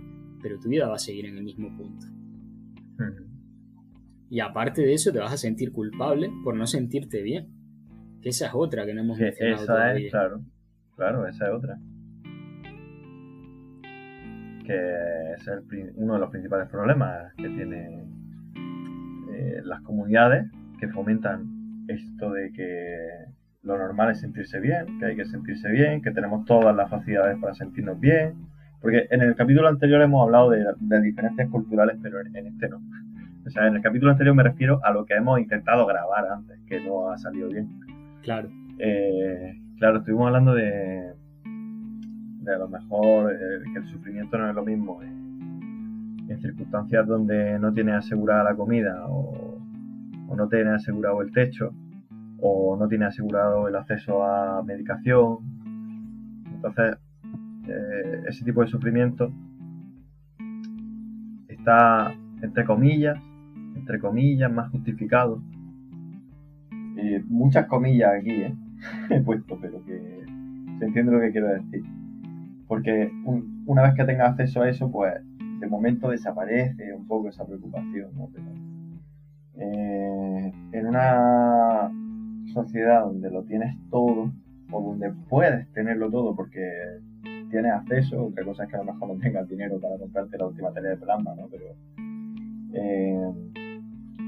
[0.42, 2.06] pero tu vida va a seguir en el mismo punto.
[4.30, 7.48] Y aparte de eso, te vas a sentir culpable por no sentirte bien.
[8.20, 10.44] Que esa es otra que no hemos mencionado esa Es, claro,
[10.96, 11.78] claro, esa es otra.
[14.66, 15.48] Que es
[15.94, 18.08] uno de los principales problemas que tienen
[19.32, 23.27] eh, las comunidades que fomentan esto de que
[23.62, 27.38] lo normal es sentirse bien, que hay que sentirse bien, que tenemos todas las facilidades
[27.38, 28.34] para sentirnos bien.
[28.80, 30.64] Porque en el capítulo anterior hemos hablado de,
[31.02, 32.80] diferencias culturales, pero en, este no.
[33.44, 36.60] O sea, en el capítulo anterior me refiero a lo que hemos intentado grabar antes,
[36.66, 37.68] que no ha salido bien.
[38.22, 38.48] Claro.
[38.78, 41.12] Eh, claro, estuvimos hablando de,
[41.44, 45.18] de a lo mejor eh, que el sufrimiento no es lo mismo en
[46.40, 49.58] circunstancias donde no tienes asegurada la comida o,
[50.28, 51.72] o no tienes asegurado el techo
[52.40, 55.38] o no tiene asegurado el acceso a medicación.
[56.54, 56.96] Entonces,
[57.68, 59.32] eh, ese tipo de sufrimiento
[61.48, 63.18] está, entre comillas,
[63.74, 65.42] entre comillas, más justificado.
[67.28, 68.54] muchas comillas aquí, ¿eh?
[69.10, 70.24] he puesto, pero que
[70.78, 71.84] se entiende lo que quiero decir.
[72.66, 73.10] Porque
[73.66, 75.14] una vez que tengas acceso a eso, pues
[75.60, 78.10] de momento desaparece un poco esa preocupación.
[79.56, 81.90] Eh, en una
[82.62, 84.32] sociedad donde lo tienes todo
[84.70, 86.60] o donde puedes tenerlo todo porque
[87.50, 90.46] tienes acceso, otra cosa es que a lo mejor no tengas dinero para comprarte la
[90.46, 91.48] última tele de plasma, ¿no?
[91.48, 91.64] Pero
[92.74, 93.32] eh,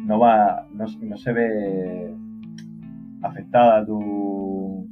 [0.07, 2.15] no va, no, se ve
[3.23, 4.89] afectada tu,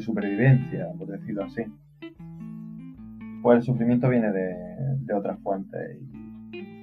[0.00, 1.62] supervivencia, por decirlo así.
[3.42, 5.98] Pues el sufrimiento viene de, otras fuentes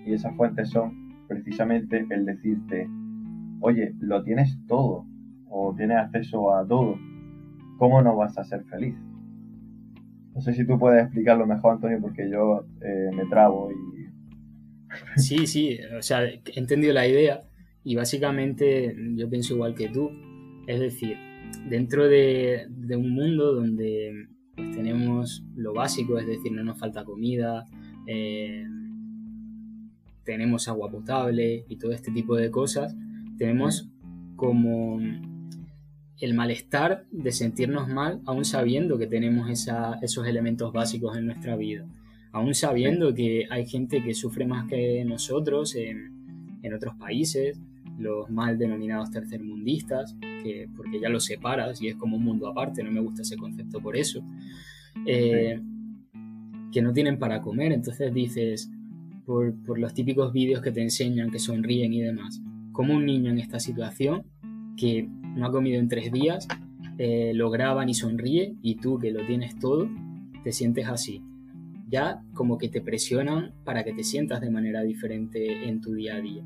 [0.05, 2.87] y esas fuentes son precisamente el decirte,
[3.61, 5.05] oye, lo tienes todo,
[5.49, 6.97] o tienes acceso a todo,
[7.77, 8.95] ¿cómo no vas a ser feliz?
[10.33, 14.09] No sé si tú puedes explicarlo mejor, Antonio, porque yo eh, me trabo y...
[15.17, 17.41] Sí, sí, o sea, he entendido la idea
[17.83, 20.09] y básicamente yo pienso igual que tú.
[20.67, 21.17] Es decir,
[21.69, 27.65] dentro de, un mundo donde pues, tenemos lo básico, es decir, no nos falta comida,
[28.07, 28.65] eh,
[30.23, 32.95] tenemos agua potable y todo este tipo de cosas,
[33.37, 33.89] tenemos
[34.35, 34.99] como
[36.19, 41.85] el malestar de sentirnos mal aún sabiendo que tenemos esos elementos básicos en nuestra vida,
[42.31, 46.17] aún sabiendo que hay gente que sufre más que nosotros en,
[46.75, 47.59] otros países,
[47.97, 52.83] los mal denominados tercermundistas, que, porque ya los separas y es como un mundo aparte,
[52.83, 54.21] no me gusta ese concepto por eso,
[55.05, 55.59] eh,
[56.71, 58.69] que no tienen para comer, entonces dices,
[59.25, 62.41] por, por los típicos vídeos que te enseñan que sonríen y demás,
[62.71, 64.23] como un niño en esta situación
[64.77, 66.47] que no ha comido en tres días,
[66.97, 69.89] eh, lo graban y sonríe y tú que lo tienes todo,
[70.43, 71.23] te sientes así.
[71.87, 76.15] Ya como que te presionan para que te sientas de manera diferente en tu día
[76.15, 76.43] a día.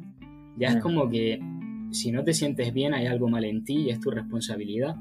[0.58, 0.80] Ya es mm.
[0.80, 1.40] como que
[1.92, 4.96] si no te sientes bien hay algo mal en ti y es tu responsabilidad.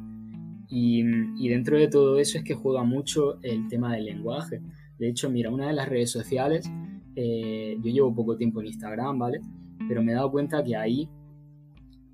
[0.74, 1.02] Y,
[1.48, 4.62] dentro de todo eso es que juega mucho el tema del lenguaje.
[4.98, 6.70] De hecho, mira, una de las redes sociales,
[7.14, 9.40] eh, yo llevo poco tiempo en Instagram, ¿vale?
[9.86, 11.10] Pero me he dado cuenta que ahí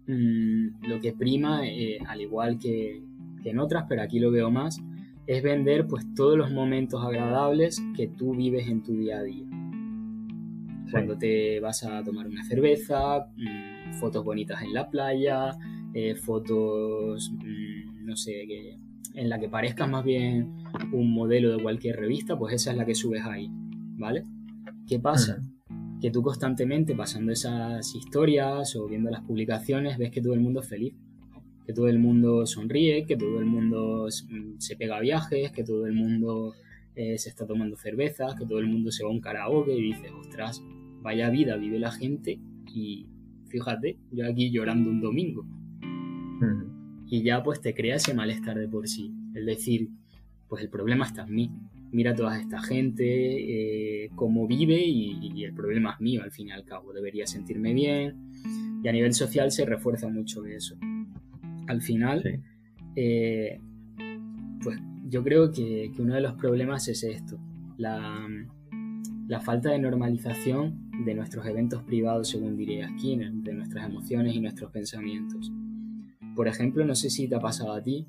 [0.09, 3.03] Mm, lo que prima, eh, al igual que,
[3.45, 4.83] en otras, pero aquí lo veo más,
[5.27, 9.45] es vender pues todos los momentos agradables que tú vives en tu día a día.
[10.91, 15.51] Cuando te vas a tomar una cerveza, mm, fotos bonitas en la playa,
[15.93, 18.79] eh, fotos, mm, no sé, que,
[19.15, 20.55] en la que parezcas más bien
[20.93, 23.51] un modelo de cualquier revista, pues esa es la que subes ahí,
[23.99, 24.25] ¿vale?
[24.87, 25.43] ¿Qué pasa?
[26.01, 30.61] Que tú constantemente pasando esas historias o viendo las publicaciones ves que todo el mundo
[30.61, 30.95] es feliz,
[31.67, 35.65] que todo el mundo sonríe, que todo el mundo mm, se pega a viajes, que
[35.65, 36.55] todo el mundo
[36.95, 39.83] eh, se está tomando cervezas, que todo el mundo se va a un karaoke y
[39.83, 40.63] dice, ostras,
[41.01, 42.41] vaya vida vive la gente
[42.75, 43.07] y
[43.49, 45.47] fíjate, yo aquí llorando un domingo.
[47.11, 49.15] Y ya pues te crea ese malestar de por sí.
[49.35, 49.89] Es decir,
[50.49, 51.51] pues el problema está en mí.
[51.91, 53.05] Mira toda esta gente,
[54.05, 56.93] eh, cómo vive y, el problema es mío al fin y al cabo.
[56.93, 58.15] Debería sentirme bien.
[58.83, 60.77] Y a nivel social se refuerza mucho eso.
[61.67, 62.43] Al final,
[62.95, 63.61] eh,
[64.63, 64.79] pues
[65.09, 67.39] yo creo que, que, uno de los problemas es esto.
[67.77, 68.29] La,
[69.29, 74.41] la falta de normalización de nuestros eventos privados, según diría Skinner, de nuestras emociones y
[74.41, 75.53] nuestros pensamientos.
[76.35, 78.07] Por ejemplo, no sé si te ha pasado a ti,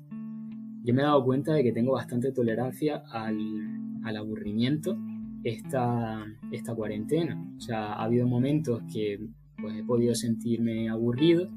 [0.82, 4.98] yo me he dado cuenta de que tengo bastante tolerancia al, aburrimiento
[5.44, 7.40] esta, esta cuarentena.
[7.56, 9.20] O sea, ha habido momentos que
[9.60, 11.48] pues, he podido sentirme aburrido,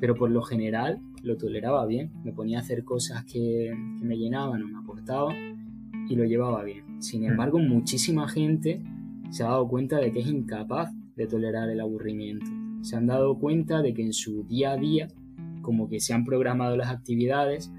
[0.00, 2.12] pero por lo general lo toleraba bien.
[2.24, 6.62] Me ponía a hacer cosas que, que me llenaban o me aportaban y lo llevaba
[6.64, 7.02] bien.
[7.02, 7.26] Sin mm.
[7.26, 8.82] embargo, muchísima gente
[9.30, 12.46] se ha dado cuenta de que es incapaz de tolerar el aburrimiento.
[12.82, 15.08] Se han dado cuenta de que en su día a día,
[15.62, 17.72] como que se han programado las actividades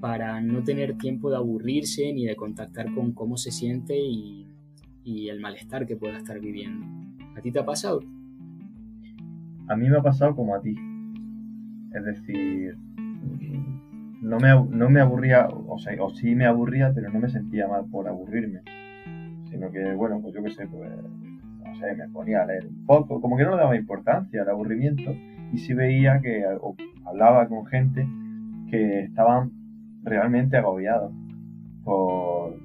[0.00, 4.46] para no tener tiempo de aburrirse ni de contactar con cómo se siente y,
[5.04, 6.86] el malestar que pueda estar viviendo.
[7.36, 8.00] ¿A ti te ha pasado?
[9.68, 10.76] A mí me ha pasado como a ti.
[11.92, 12.76] Es decir,
[14.22, 17.66] no me, no me aburría, o sea, o sí me aburría, pero no me sentía
[17.66, 18.60] mal por aburrirme
[19.50, 20.90] sino que, bueno, pues yo qué sé, pues,
[21.64, 24.48] no sé, me ponía a leer un poco, como que no le daba importancia al
[24.48, 25.14] aburrimiento
[25.52, 26.44] y sí veía que
[27.04, 28.06] hablaba con gente
[28.70, 29.50] que estaban
[30.02, 31.12] realmente agobiados
[31.84, 32.58] por,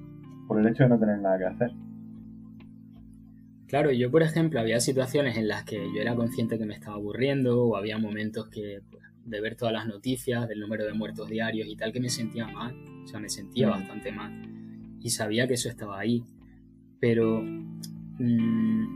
[0.48, 1.70] por el hecho de no tener nada que hacer.
[3.66, 6.96] Claro, yo por ejemplo había situaciones en las que yo era consciente que me estaba
[6.96, 11.28] aburriendo o había momentos que pues, de ver todas las noticias del número de muertos
[11.28, 13.70] diarios y tal que me sentía mal, o sea, me sentía mm.
[13.70, 14.32] bastante mal
[15.00, 16.24] y sabía que eso estaba ahí
[17.00, 18.86] pero mm,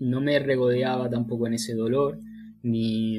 [0.00, 2.18] no me regodeaba tampoco en ese dolor
[2.62, 3.18] ni,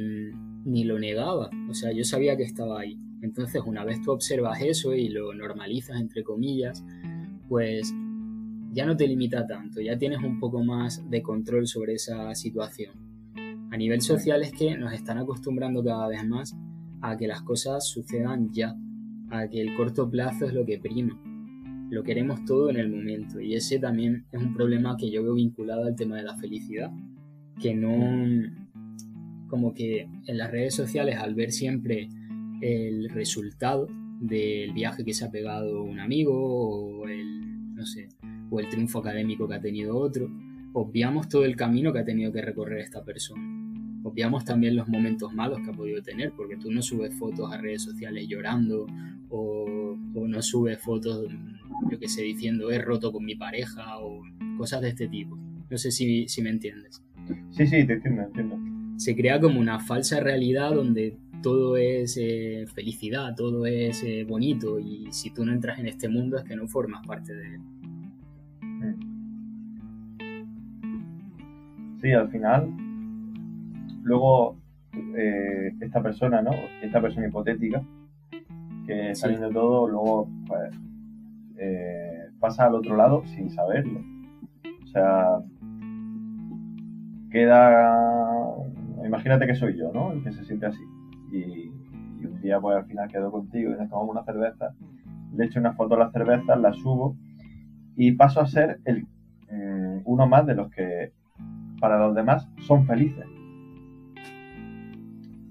[0.66, 1.50] ni lo negaba.
[1.70, 3.00] O sea, yo sabía que estaba ahí.
[3.22, 6.84] Entonces, una vez tú observas eso y lo normalizas, entre comillas,
[7.50, 7.94] pues
[8.74, 12.94] ya no te limita tanto, ya tienes un poco más de control sobre esa situación.
[13.72, 16.56] A nivel social es que nos están acostumbrando cada vez más
[17.02, 18.76] a que las cosas sucedan ya,
[19.30, 21.20] a que el corto plazo es lo que prima
[21.90, 25.34] lo queremos todo en el momento y ese también es un problema que yo veo
[25.34, 26.92] vinculado al tema de la felicidad,
[27.62, 28.52] que no,
[29.48, 32.10] como que en las redes sociales al ver siempre
[32.62, 33.88] el resultado
[34.20, 38.10] del viaje que se ha pegado un amigo o el, no sé,
[38.50, 40.30] o el triunfo académico que ha tenido otro,
[40.74, 43.42] obviamos todo el camino que ha tenido que recorrer esta persona.
[44.04, 47.58] Obviamos también los momentos malos que ha podido tener, porque tú no subes fotos a
[47.58, 48.88] redes sociales llorando
[49.30, 51.28] o, o no subes fotos
[51.90, 54.22] yo que sé, diciendo he roto con mi pareja o
[54.58, 55.38] cosas de este tipo.
[55.70, 57.04] No sé si, si me entiendes.
[57.52, 58.58] Sí, sí, te entiendo, entiendo.
[58.98, 64.80] Se crea como una falsa realidad donde todo es eh, felicidad, todo es eh, bonito
[64.80, 67.62] y si tú no entras en este mundo es que no formas parte de él.
[68.62, 69.18] Mm.
[72.02, 72.70] Sí, al final,
[74.04, 74.56] luego
[75.16, 76.52] eh, esta persona, ¿no?
[76.82, 77.82] Esta persona hipotética,
[78.86, 80.74] que está viendo todo, luego pues,
[81.58, 84.02] eh, pasa al otro lado sin saberlo.
[84.84, 85.40] O sea,
[87.32, 87.94] queda.
[89.06, 90.14] Imagínate que soy yo, ¿no?
[90.14, 90.84] El que se siente así.
[91.32, 91.72] Y,
[92.26, 94.74] un día, pues al final quedo contigo y nos tomamos una cerveza.
[95.36, 97.16] Le echo una foto a las cervezas, la subo
[97.96, 99.04] y paso a ser el,
[99.52, 101.14] mm, uno más de los que
[101.80, 103.26] para los demás son felices.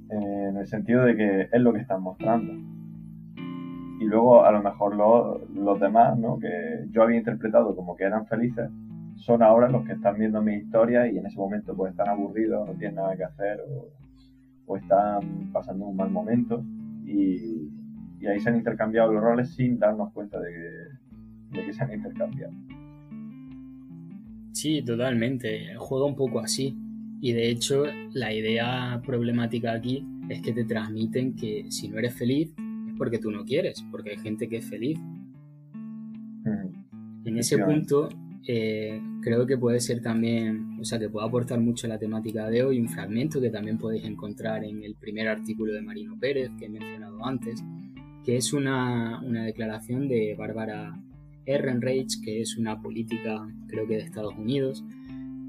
[0.09, 2.53] en el sentido de que es lo que están mostrando
[3.99, 6.39] y luego a lo mejor los demás, ¿no?
[6.39, 8.71] que yo había interpretado como que eran felices,
[9.17, 12.67] son ahora los que están viendo mi historia y en ese momento pues están aburridos,
[12.67, 13.89] no tienen nada que hacer o,
[14.75, 16.65] están pasando un mal momento
[17.05, 17.71] y,
[18.27, 21.93] ahí se han intercambiado los roles sin darnos cuenta de que, de que se han
[21.93, 22.53] intercambiado.
[24.53, 26.77] Sí, totalmente, juega un poco así.
[27.21, 32.15] Y de hecho, la idea problemática aquí es que te transmiten que si no eres
[32.15, 32.53] feliz,
[32.99, 34.99] porque tú no quieres, porque hay gente que es feliz.
[37.25, 38.09] en ese punto
[38.49, 42.49] eh, creo que puede ser también, o sea, que puede aportar mucho a la temática
[42.49, 46.51] de hoy, un fragmento que también podéis encontrar en el primer artículo de Marino Pérez
[46.57, 47.65] que he mencionado antes,
[48.25, 50.97] que es una, una declaración de Bárbara
[51.45, 54.85] Ehrenreich, que es una política, creo que de Estados Unidos,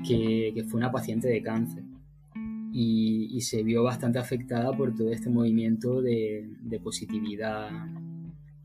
[0.08, 1.84] que, que fue una paciente de cáncer.
[2.74, 7.70] Y, y, se vio bastante afectada por todo este movimiento de, de positividad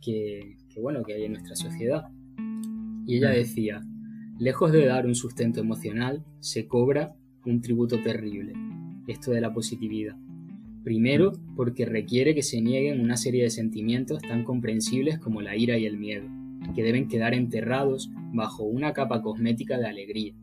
[0.02, 2.08] que, que, bueno, que hay en nuestra sociedad.
[3.06, 3.80] Y ella decía,
[4.42, 7.14] lejos de dar un sustento emocional, se cobra
[7.46, 8.54] un tributo terrible,
[9.06, 10.16] esto de la positividad.
[10.82, 15.78] Primero, porque requiere que se nieguen una serie de sentimientos tan comprensibles como la ira
[15.78, 16.28] y el miedo,
[16.74, 20.34] que deben quedar enterrados bajo una capa cosmética de alegría.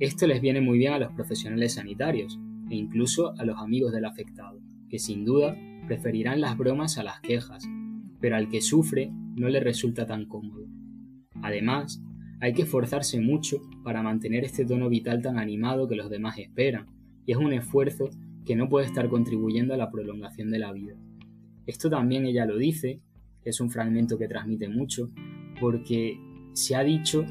[0.00, 2.36] Esto les viene muy bien a los profesionales sanitarios
[2.68, 7.20] e incluso a los amigos del afectado, que sin duda preferirán las bromas a las
[7.20, 7.64] quejas,
[8.20, 10.66] pero al que sufre no le resulta tan cómodo.
[11.42, 12.02] Además,
[12.40, 16.86] hay que esforzarse mucho para mantener este tono vital tan animado que los demás esperan,
[17.26, 18.10] y es un esfuerzo
[18.44, 20.94] que no puede estar contribuyendo a la prolongación de la vida.
[21.66, 23.00] Esto también ella lo dice,
[23.44, 25.10] es un fragmento que transmite mucho,
[25.60, 26.18] porque
[26.54, 27.26] se ha dicho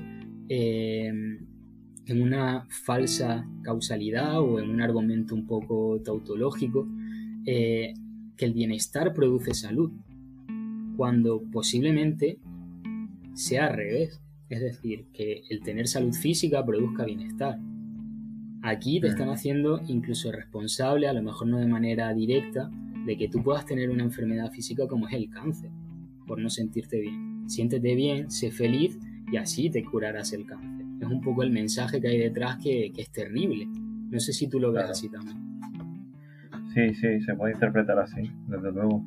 [0.49, 6.87] eh, en una falsa causalidad o en un argumento un poco tautológico
[7.45, 7.93] eh,
[8.35, 9.91] que el bienestar produce salud,
[10.95, 12.39] cuando posiblemente
[13.33, 17.59] sea al revés, es decir, que el tener salud física produzca bienestar.
[18.61, 22.69] Aquí te están haciendo incluso responsable, a lo mejor no de manera directa,
[23.05, 25.69] de que tú puedas tener una enfermedad física como es el cáncer,
[26.25, 27.49] por no sentirte bien.
[27.49, 28.99] Siéntete bien, sé feliz
[29.31, 30.85] y así te curarás el cáncer.
[31.01, 33.67] Es un poco el mensaje que hay detrás que, es terrible.
[34.09, 35.37] No sé si tú lo ves así también.
[36.73, 39.03] Sí, sí, se puede interpretar así, desde luego.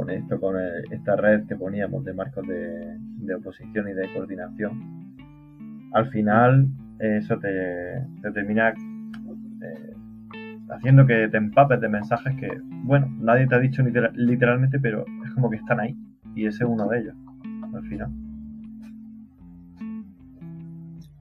[0.00, 0.56] Con, esto, con
[0.90, 5.14] esta red que poníamos de marcos de, de oposición y de coordinación,
[5.92, 9.94] al final eso te, termina eh,
[10.70, 12.48] haciendo que te empapes de mensajes que,
[12.84, 15.94] bueno, nadie te ha dicho literalmente, pero es como que están ahí.
[16.34, 17.14] Y ese es uno de ellos,
[17.74, 18.10] al final.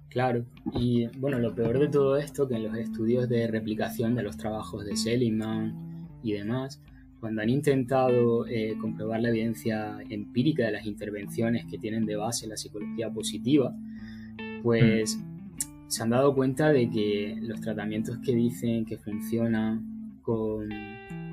[0.07, 4.23] Claro, y bueno, lo peor de todo esto, que en los estudios de replicación de
[4.23, 6.81] los trabajos de Seligman y demás,
[7.19, 12.47] cuando han intentado eh, comprobar la evidencia empírica de las intervenciones que tienen de base
[12.47, 13.75] la psicología positiva,
[14.63, 15.87] pues mm.
[15.87, 20.69] se han dado cuenta de que los tratamientos que dicen que funcionan con,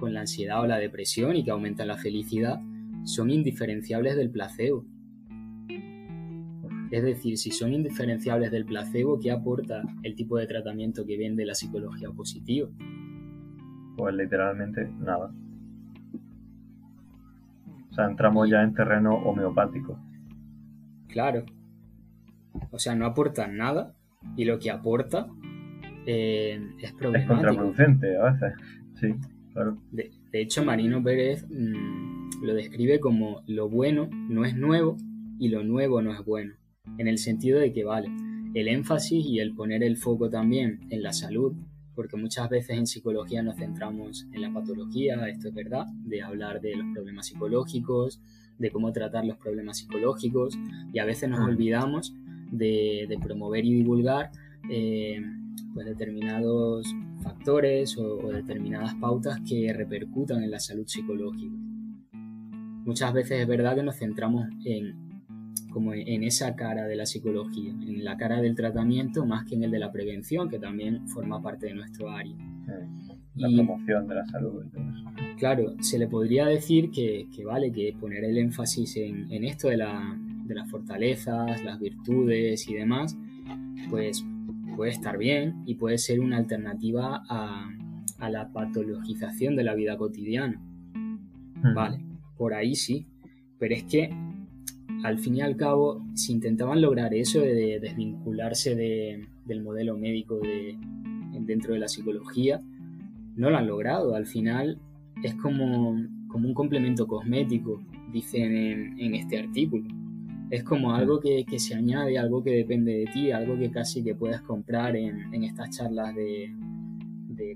[0.01, 2.61] con la ansiedad o la depresión y que aumentan la felicidad
[3.05, 4.85] son indiferenciables del placebo.
[6.91, 11.45] Es decir, si son indiferenciables del placebo, ¿qué aporta el tipo de tratamiento que vende
[11.45, 12.69] la psicología positiva?
[13.97, 15.33] Pues literalmente nada.
[17.97, 19.99] O sea, entramos ya en terreno homeopático.
[21.09, 21.47] Claro,
[22.71, 23.95] o sea, no aporta nada
[24.37, 25.29] y lo que aporta
[26.05, 27.33] eh, es problemático.
[27.33, 28.53] Es contraproducente a veces,
[29.01, 29.15] sí,
[29.55, 29.79] claro.
[29.93, 34.99] De, hecho, Marino Pérez mm, lo describe como lo bueno no es nuevo
[35.39, 36.53] y lo nuevo no es bueno,
[36.99, 38.11] en el sentido de que, vale,
[38.53, 41.55] el énfasis y el poner el foco también en la salud,
[41.97, 46.61] porque muchas veces en psicología nos centramos en la patología, esto es verdad, de hablar
[46.61, 48.21] de los problemas psicológicos,
[48.59, 50.57] de cómo tratar los problemas psicológicos,
[50.93, 51.45] y a veces nos mm.
[51.45, 52.15] olvidamos
[52.53, 54.31] de, promover y divulgar
[54.71, 55.21] eh,
[55.75, 61.57] pues determinados factores o, determinadas pautas que repercutan en la salud psicológica.
[62.85, 65.06] Muchas veces es verdad que nos centramos en,
[65.71, 69.65] como en esa cara de la psicología, en la cara del tratamiento más que en
[69.65, 72.35] el de la prevención, que también forma parte de nuestro área.
[73.35, 75.37] La promoción de la salud y todo eso.
[75.37, 79.77] Claro, se le podría decir que, vale, que poner el énfasis en, en esto de
[79.77, 83.17] la, de las fortalezas, las virtudes y demás,
[83.91, 84.25] pues
[84.77, 87.71] puede estar bien y puede ser una alternativa a,
[88.31, 90.61] la patologización de la vida cotidiana.
[91.75, 91.99] Vale,
[92.37, 93.07] por ahí sí,
[93.59, 94.11] pero es que
[95.07, 100.77] al fin y al cabo, si intentaban lograr eso de desvincularse del modelo médico de,
[101.43, 102.61] dentro de la psicología,
[103.37, 104.17] no lo han logrado.
[104.17, 104.81] Al final
[105.23, 107.81] es como, un complemento cosmético,
[108.13, 109.85] dicen en este artículo.
[110.51, 114.17] Es como algo que, se añade, algo que depende de ti, algo que casi que
[114.17, 116.53] puedes comprar en, estas charlas de,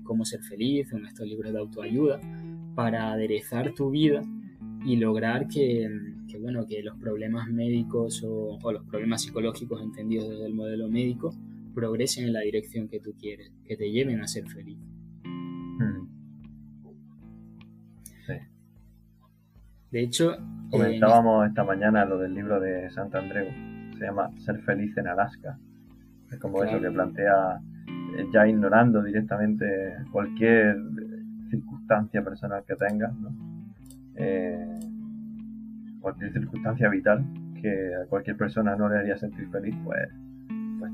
[0.03, 2.21] cómo ser feliz, en estos libros de autoayuda,
[2.75, 4.21] para aderezar tu vida
[4.83, 5.89] y lograr que,
[6.39, 11.35] bueno, que los problemas médicos o, los problemas psicológicos entendidos desde el modelo médico
[11.73, 14.77] progresen en la dirección que tú quieres, que te lleven a ser feliz.
[15.23, 16.07] Hmm.
[19.91, 20.37] De hecho...
[20.69, 23.47] Comentábamos esta mañana lo del libro de Santa Andreu.
[23.97, 25.59] Se llama Ser feliz en Alaska.
[26.31, 27.59] Es como eso que plantea
[28.17, 29.65] eh, ya ignorando directamente
[30.09, 30.77] cualquier
[31.49, 33.50] circunstancia personal que tengas, ¿no?
[34.23, 34.79] Eh,
[35.99, 37.25] cualquier circunstancia vital
[37.59, 40.09] que a cualquier persona no le haría sentir feliz, pues,
[40.77, 40.91] pues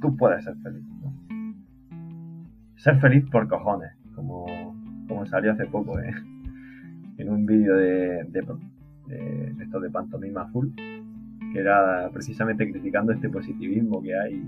[0.00, 0.82] tú puedes ser feliz.
[2.76, 4.46] Ser feliz por cojones, como,
[5.08, 6.14] como salió hace poco ¿eh?
[7.18, 8.42] en un vídeo de, de,
[9.08, 10.68] de, esto de pantomima full,
[11.52, 14.42] que era precisamente criticando este positivismo que hay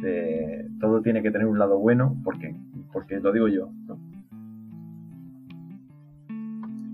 [0.00, 2.54] de todo tiene que tener un lado bueno, porque,
[2.92, 3.70] porque lo digo yo.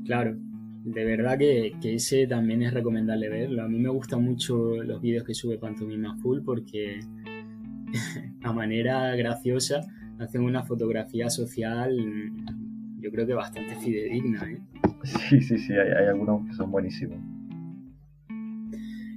[0.06, 0.36] Claro,
[0.84, 3.64] de verdad que, ese también es recomendable verlo.
[3.64, 7.00] A mí me gustan mucho los vídeos que sube Pantomima Full porque
[8.42, 9.80] a manera graciosa
[10.20, 11.92] hacen una fotografía social
[12.98, 14.48] yo creo que bastante fidedigna.
[14.50, 14.60] ¿eh?
[15.04, 17.18] Sí, sí, sí, hay, algunos que son buenísimos.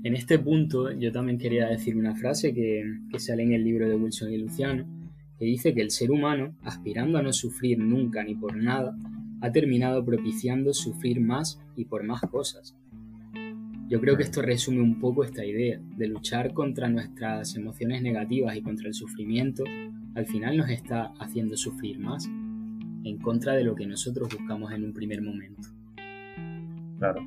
[0.03, 3.87] En este punto yo también quería decir una frase que, que sale en el libro
[3.87, 4.85] de Wilson y Luciano,
[5.37, 8.95] que dice que el ser humano, aspirando a no sufrir nunca ni por nada,
[9.41, 12.75] ha terminado propiciando sufrir más y por más cosas.
[13.87, 18.55] Yo creo que esto resume un poco esta idea de luchar contra nuestras emociones negativas
[18.55, 19.63] y contra el sufrimiento,
[20.13, 24.83] al final nos está haciendo sufrir más, en contra de lo que nosotros buscamos en
[24.83, 25.69] un primer momento.
[26.99, 27.25] Claro.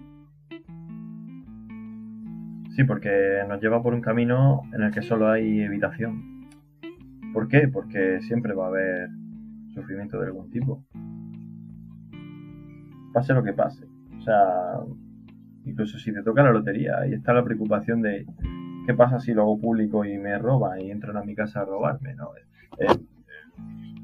[2.77, 3.11] Sí, porque
[3.49, 6.49] nos lleva por un camino en el que solo hay evitación.
[7.33, 7.67] ¿Por qué?
[7.69, 9.09] Porque siempre va a haber
[9.75, 10.85] sufrimiento de algún tipo
[13.13, 13.87] pase lo que pase.
[14.19, 14.81] O sea,
[15.65, 18.27] incluso si te toca la lotería, ahí está la preocupación de
[18.87, 21.65] qué pasa si lo hago público y me roban y entran a mi casa a
[21.65, 22.31] robarme, ¿no?
[22.79, 22.87] Eh,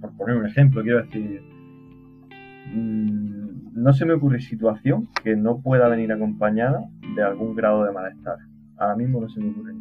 [0.00, 1.42] por poner un ejemplo, quiero decir,
[2.74, 6.84] mm, no se me ocurre situación que no pueda venir acompañada
[7.14, 8.38] de algún grado de malestar.
[8.76, 9.74] Ahora mismo no se me ocurre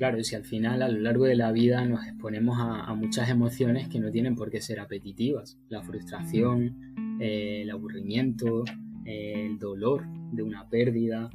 [0.00, 3.86] Claro, si al final a lo largo de la vida nos exponemos a, muchas emociones
[3.86, 5.58] que no tienen por qué ser apetitivas.
[5.68, 8.64] La frustración, eh, el aburrimiento,
[9.04, 11.28] eh, el dolor de una pérdida,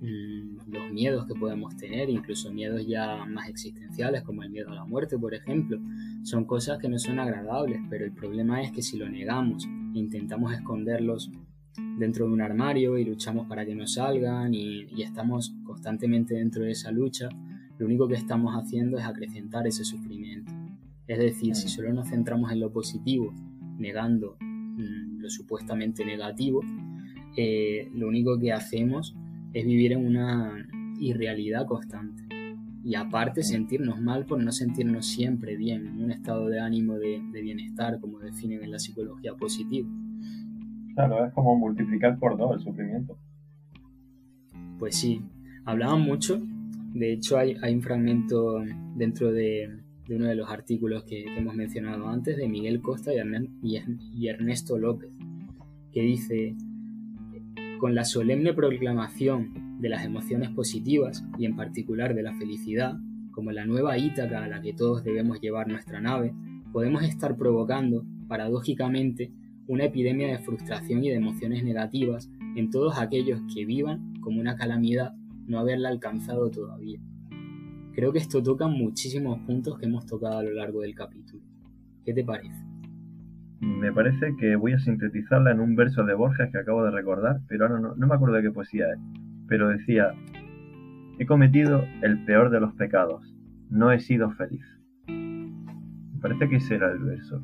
[0.00, 4.76] mm, los miedos que podemos tener, incluso miedos ya más existenciales como el miedo a
[4.76, 5.80] la muerte, por ejemplo.
[6.22, 10.54] Son cosas que no son agradables, pero el problema es que si lo negamos intentamos
[10.54, 11.28] esconderlos
[11.98, 16.70] dentro de un armario y luchamos para que no salgan y estamos constantemente dentro de
[16.70, 17.28] esa lucha,
[17.82, 20.52] lo único que estamos haciendo es acrecentar ese sufrimiento.
[21.08, 23.34] Es decir, si solo nos centramos en lo positivo,
[23.76, 26.60] negando mm, lo supuestamente negativo,
[27.36, 29.16] eh, lo único que hacemos
[29.52, 30.64] es vivir en una
[31.00, 32.22] irrealidad constante.
[32.84, 37.20] Y aparte sentirnos mal por no sentirnos siempre bien, en un estado de ánimo de,
[37.32, 39.88] de bienestar, como definen en la psicología positiva.
[40.94, 43.18] Claro, es como multiplicar por dos el sufrimiento.
[44.78, 45.20] Pues sí,
[45.64, 46.40] hablaban mucho
[46.94, 48.62] de hecho, hay, un fragmento
[48.94, 49.78] dentro de,
[50.10, 53.12] uno de los artículos que, hemos mencionado antes de Miguel Costa
[53.62, 55.10] y, Ernesto López,
[55.92, 56.54] que dice,
[57.78, 62.98] con la solemne proclamación de las emociones positivas y en particular de la felicidad,
[63.32, 66.34] como la nueva Ítaca a la que todos debemos llevar nuestra nave,
[66.72, 69.32] podemos estar provocando, paradójicamente,
[69.66, 74.56] una epidemia de frustración y de emociones negativas en todos aquellos que vivan como una
[74.56, 75.14] calamidad
[75.52, 76.98] no haberla alcanzado todavía.
[77.94, 81.42] Creo que esto toca muchísimos puntos que hemos tocado a lo largo del capítulo.
[82.06, 82.64] ¿Qué te parece?
[83.60, 87.42] Me parece que voy a sintetizarla en un verso de Borges que acabo de recordar,
[87.48, 88.98] pero ahora no, no me acuerdo de qué poesía es.
[89.46, 90.14] Pero decía,
[91.18, 93.22] he cometido el peor de los pecados,
[93.68, 94.64] no he sido feliz.
[95.06, 97.42] Me parece que ese era el verso.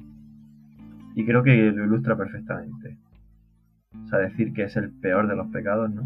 [1.14, 2.96] Y creo que lo ilustra perfectamente.
[4.02, 6.04] O sea, decir que es el peor de los pecados, ¿no?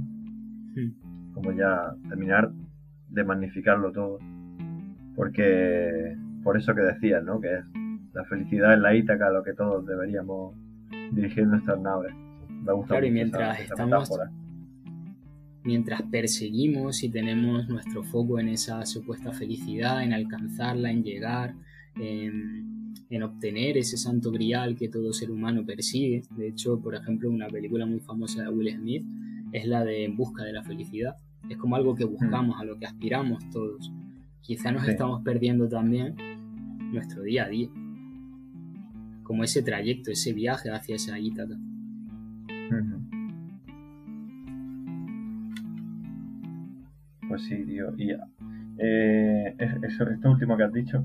[0.75, 1.02] Hmm
[1.33, 2.51] como ya terminar
[3.09, 4.19] de magnificarlo todo.
[5.15, 7.41] Porque, por eso que decías, ¿no?
[7.41, 7.65] Que es
[8.15, 10.55] la felicidad en la Ítaca a lo que todos deberíamos
[11.13, 12.15] dirigir nuestras naves.
[12.49, 14.11] Me gusta claro, y mientras estamos,
[15.65, 21.55] mientras perseguimos y tenemos nuestro foco en esa supuesta felicidad, en alcanzarla, en llegar,
[21.97, 26.23] en, en, obtener ese santo grial que todo ser humano persigue.
[26.37, 29.05] De hecho, por ejemplo, una película muy famosa de Will Smith
[29.53, 31.17] es la de En busca de la felicidad.
[31.49, 33.93] Es como algo que buscamos, a lo que aspiramos todos.
[34.41, 36.17] Quizá nos estamos perdiendo también
[36.93, 37.69] nuestro día a día.
[39.23, 41.57] Como ese trayecto, ese viaje hacia esa Ítaca.
[47.29, 47.95] Pues sí, tío.
[47.97, 48.11] Y
[48.79, 51.05] eh, esto último que has dicho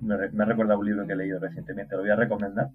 [0.00, 1.94] me, me ha recordado un libro que he leído recientemente.
[1.96, 2.70] Lo voy a recomendar.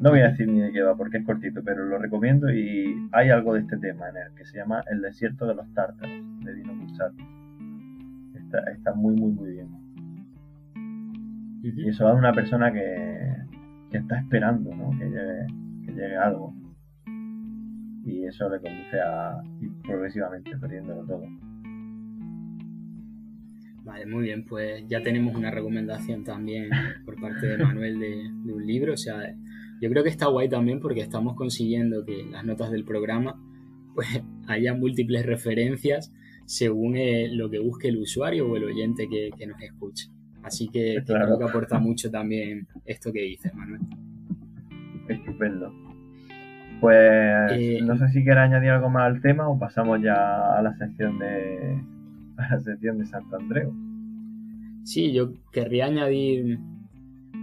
[0.00, 3.06] No voy a decir ni de qué va porque es cortito, pero lo recomiendo y
[3.12, 6.10] hay algo de este tema en él que se llama El desierto de los tártaros,
[6.42, 7.22] de Dino Buzzati.
[8.34, 9.68] Está, está muy, muy, muy bien.
[11.62, 13.36] Y eso va de una persona que,
[13.90, 14.90] que está esperando ¿no?
[14.98, 15.46] que, llegue,
[15.84, 16.54] que llegue algo.
[18.06, 21.24] Y eso le conduce a ir progresivamente perdiéndolo todo.
[23.84, 26.70] Vale, muy bien, pues ya tenemos una recomendación también
[27.04, 28.94] por parte de Manuel de, de un libro.
[28.94, 29.34] O sea,
[29.80, 33.40] yo creo que está guay también porque estamos consiguiendo que las notas del programa
[33.94, 34.08] pues
[34.48, 36.12] haya múltiples referencias
[36.46, 40.08] según eh, lo que busque el usuario o el oyente que, nos escuche.
[40.42, 43.82] Así que creo que aporta mucho también esto que dices, Manuel.
[45.08, 45.72] Estupendo.
[46.80, 50.62] Pues eh, no sé si quieres añadir algo más al tema o pasamos ya a
[50.62, 51.80] la sección de
[52.38, 53.72] a la sección de Santo Andreu.
[54.82, 56.58] Sí, yo querría añadir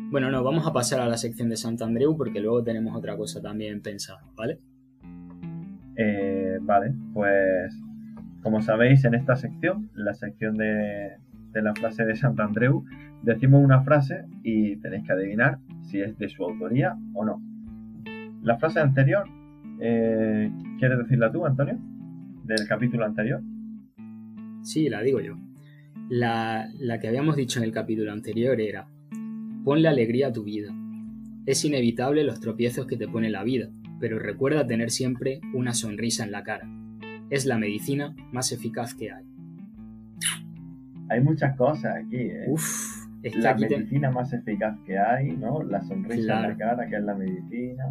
[0.10, 3.42] bueno, no, vamos a pasar a la sección de Santandreu porque luego tenemos otra cosa
[3.42, 4.60] también pensada, ¿vale?
[5.98, 7.74] Eh, vale, pues
[8.42, 11.18] como sabéis, en esta sección, la sección de,
[11.54, 12.86] la frase de Santandreu,
[13.24, 17.42] decimos una frase y tenéis que adivinar si es de su autoría o no.
[18.44, 19.28] La frase anterior,
[19.82, 20.50] eh,
[20.80, 21.78] ¿quieres decirla tú, Antonio?
[22.46, 23.42] Del capítulo anterior.
[24.62, 25.36] Sí, la digo yo.
[26.08, 28.88] La, la que habíamos dicho en el capítulo anterior era,
[29.68, 30.74] Ponle alegría a tu vida.
[31.46, 36.24] Es inevitable los tropiezos que te pone la vida, pero recuerda tener siempre una sonrisa
[36.24, 36.70] en la cara.
[37.30, 39.26] Es la medicina más eficaz que hay.
[41.10, 42.16] Hay muchas cosas aquí.
[42.16, 42.46] ¿eh?
[42.48, 45.62] Uf, es la medicina más eficaz que hay, ¿no?
[45.64, 47.84] La sonrisa en la cara, que es la medicina.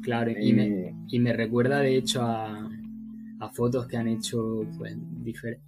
[0.00, 2.66] Claro, y, me, recuerda de hecho a,
[3.52, 4.96] fotos que han hecho, pues,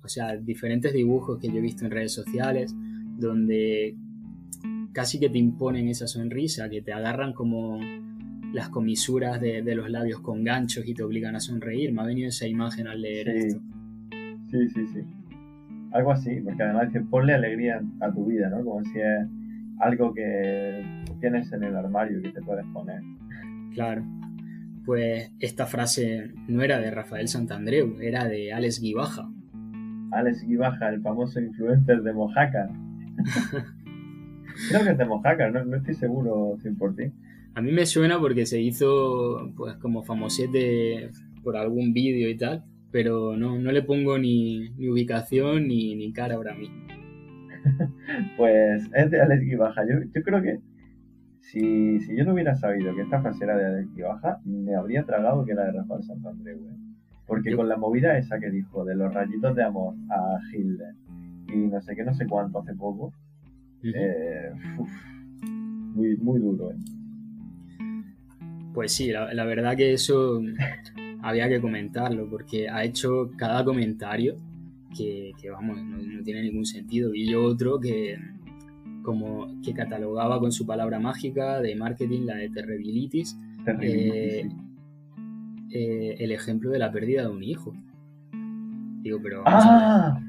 [0.02, 2.74] o sea, diferentes dibujos que yo he visto en redes sociales,
[3.18, 3.98] donde
[4.92, 7.80] casi que te imponen esa sonrisa, que te agarran como
[8.52, 11.92] las comisuras de, los labios con ganchos y te obligan a sonreír.
[11.92, 13.60] Me ha venido esa imagen al leer esto.
[14.50, 15.00] Sí, sí, sí.
[15.92, 18.64] Algo así, porque además dice, ponle alegría a tu vida, ¿no?
[18.64, 19.28] Como si es
[19.78, 20.84] algo que
[21.20, 23.00] tienes en el armario que te puedes poner.
[23.74, 24.04] Claro.
[24.84, 29.28] Pues esta frase no era de Rafael Santandreu, era de Alex Guibaja.
[30.12, 32.70] Alex Guibaja, el famoso influencer de Mojácar.
[34.68, 37.12] Creo que es de Mojácar, no, estoy seguro 100%.
[37.54, 41.10] A mí me suena porque se hizo pues como famosete
[41.42, 46.36] por algún vídeo y tal, pero no, no le pongo ni, ubicación ni, ni, cara
[46.36, 46.86] ahora mismo.
[48.36, 49.82] pues es de Alex Baja.
[49.82, 50.60] Yo, yo creo que
[51.40, 55.04] si, si, yo no hubiera sabido que esta frase era de Alex Baja, me habría
[55.04, 56.56] tragado que era de Rafael Santander.
[57.26, 60.94] Porque con la movida esa que dijo de los rayitos de amor a Hilde
[61.52, 63.12] y no sé qué, no sé cuánto hace poco,
[63.82, 64.52] eh,
[65.94, 66.70] muy, muy duro.
[66.70, 66.76] Eh.
[68.74, 70.40] Pues sí, la, verdad que eso
[71.22, 74.36] había que comentarlo, porque ha hecho cada comentario
[74.96, 77.14] que, vamos, no, tiene ningún sentido.
[77.14, 78.18] Y yo otro que,
[79.02, 83.36] como, que catalogaba con su palabra mágica de marketing la de terribilitis,
[83.82, 84.48] eh,
[86.18, 87.72] el ejemplo de la pérdida de un hijo.
[89.02, 89.42] Digo, pero...
[89.46, 90.20] ¡Ah!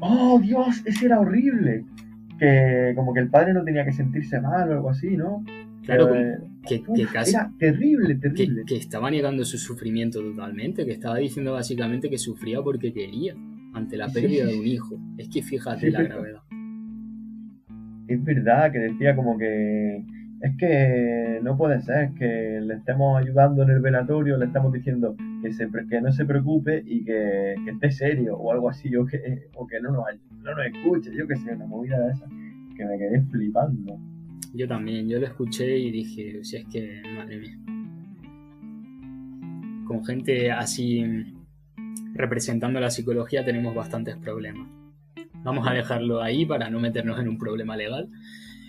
[0.00, 0.82] ¡Oh, Dios!
[0.84, 1.84] Ese era horrible
[2.38, 5.44] que como que el padre no tenía que sentirse mal o algo así, ¿no?
[5.84, 6.10] Claro,
[6.66, 6.82] que,
[7.12, 8.62] casi, era terrible, terrible.
[8.66, 13.34] Que, estaba negando su sufrimiento totalmente, que estaba diciendo básicamente que sufría porque quería,
[13.74, 14.98] ante la pérdida de un hijo.
[15.18, 16.42] Es que fíjate la gravedad.
[18.08, 20.04] Es verdad que decía como que
[20.44, 25.16] es que no puede ser que le estemos ayudando en el velatorio, le estamos diciendo
[25.40, 29.48] que, se, que no se preocupe y que, esté serio o algo así, o que,
[29.54, 30.04] o que no, nos,
[30.42, 32.26] no nos escuche, yo que sé, una movida de esa,
[32.76, 33.98] que me quedé flipando.
[34.52, 37.58] Yo también, yo lo escuché y dije, si es que, madre mía.
[39.86, 41.24] Con gente así
[42.12, 44.68] representando la psicología tenemos bastantes problemas.
[45.42, 48.10] Vamos a dejarlo ahí para no meternos en un problema legal.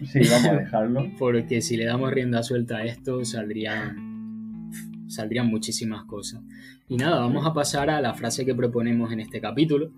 [0.04, 1.12] Sí, vamos a dejarlo.
[1.20, 4.72] Porque si le damos rienda suelta a esto, saldrían,
[5.08, 6.41] saldrían muchísimas cosas.
[6.88, 9.91] Y nada, vamos a pasar a la frase que proponemos en este capítulo,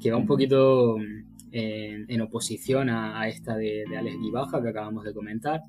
[0.00, 0.98] que va un poquito
[1.52, 5.62] eh, en, oposición a, esta de, de Alex Guibaja que acabamos de comentar,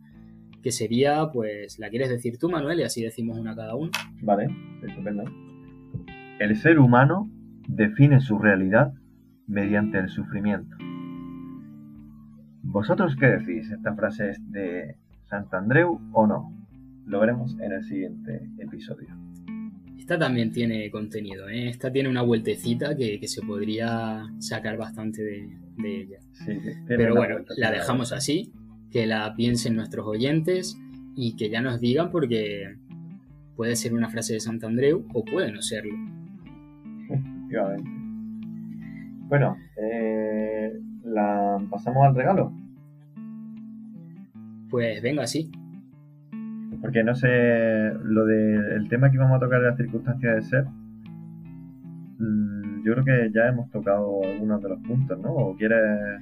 [0.62, 2.80] que sería, pues, ¿la quieres decir tú, Manuel?
[2.80, 3.92] Y así decimos una cada uno.
[4.22, 4.48] Vale,
[4.86, 5.24] estupendo.
[6.40, 7.30] El ser humano
[7.68, 8.94] define su realidad
[9.48, 10.76] mediante el sufrimiento.
[12.72, 13.70] ¿Vosotros qué decís?
[13.70, 14.96] ¿Esta frase es de
[15.26, 16.54] Santandreu o no?
[17.06, 19.10] Lo veremos en el siguiente episodio.
[20.00, 21.68] Esta también tiene contenido, ¿eh?
[21.68, 25.50] Esta tiene una vueltecita que, se podría sacar bastante de,
[25.84, 26.20] ella.
[26.88, 28.54] Pero bueno, la dejamos así,
[28.90, 30.78] que la piensen nuestros oyentes
[31.14, 32.78] y que ya nos digan porque
[33.58, 35.94] puede ser una frase de Santandreu o puede no serlo.
[39.28, 40.72] Bueno, eh,
[41.04, 42.61] ¿la pasamos al regalo?
[44.72, 45.52] Pues venga, sí.
[46.82, 47.28] Porque no sé,
[48.04, 50.66] lo del tema que vamos a tocar de las circunstancias de ser,
[52.18, 55.30] mm, yo creo que ya hemos tocado algunos de los puntos, ¿no?
[55.32, 56.22] ¿O quieres...?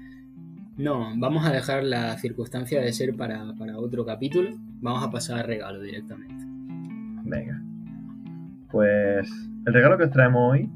[0.77, 4.49] No, vamos a dejar la circunstancia de ser para, para otro capítulo.
[4.81, 6.43] Vamos a pasar al regalo directamente.
[7.25, 7.61] Venga.
[8.71, 9.29] Pues
[9.65, 10.69] el regalo que os traemos hoy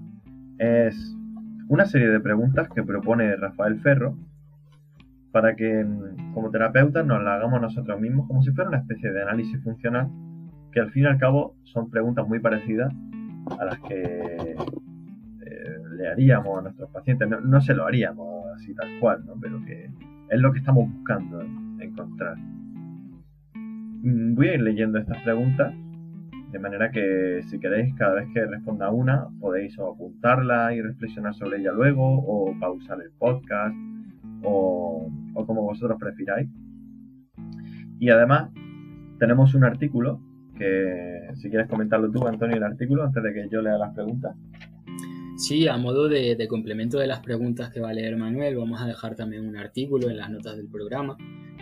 [0.59, 1.15] es
[1.67, 4.17] una serie de preguntas que propone Rafael Ferro
[5.33, 5.83] para que
[6.35, 10.07] como terapeutas nos la hagamos nosotros mismos como si fuera una especie de análisis funcional
[10.71, 12.93] que al fin y al cabo son preguntas muy parecidas
[13.59, 17.27] a las que eh, le haríamos a nuestros pacientes.
[17.43, 19.33] No, se lo haríamos así tal cual, ¿no?
[19.41, 19.89] pero que
[20.29, 21.41] es lo que estamos buscando
[21.79, 22.37] encontrar.
[23.55, 25.73] Mm, voy a ir leyendo estas preguntas
[26.51, 31.57] de manera que si queréis, cada vez que responda una, podéis apuntarla y reflexionar sobre
[31.59, 33.75] ella luego, o pausar el podcast,
[34.43, 36.49] o, como vosotros prefiráis.
[37.99, 38.51] Y además,
[39.19, 40.21] tenemos un artículo
[40.57, 44.35] que, si quieres comentarlo tú, Antonio, el artículo, antes de que yo lea las preguntas.
[45.37, 48.81] Sí, a modo de, de complemento de las preguntas que va a leer Manuel, vamos
[48.81, 51.17] a dejar también un artículo en las notas del programa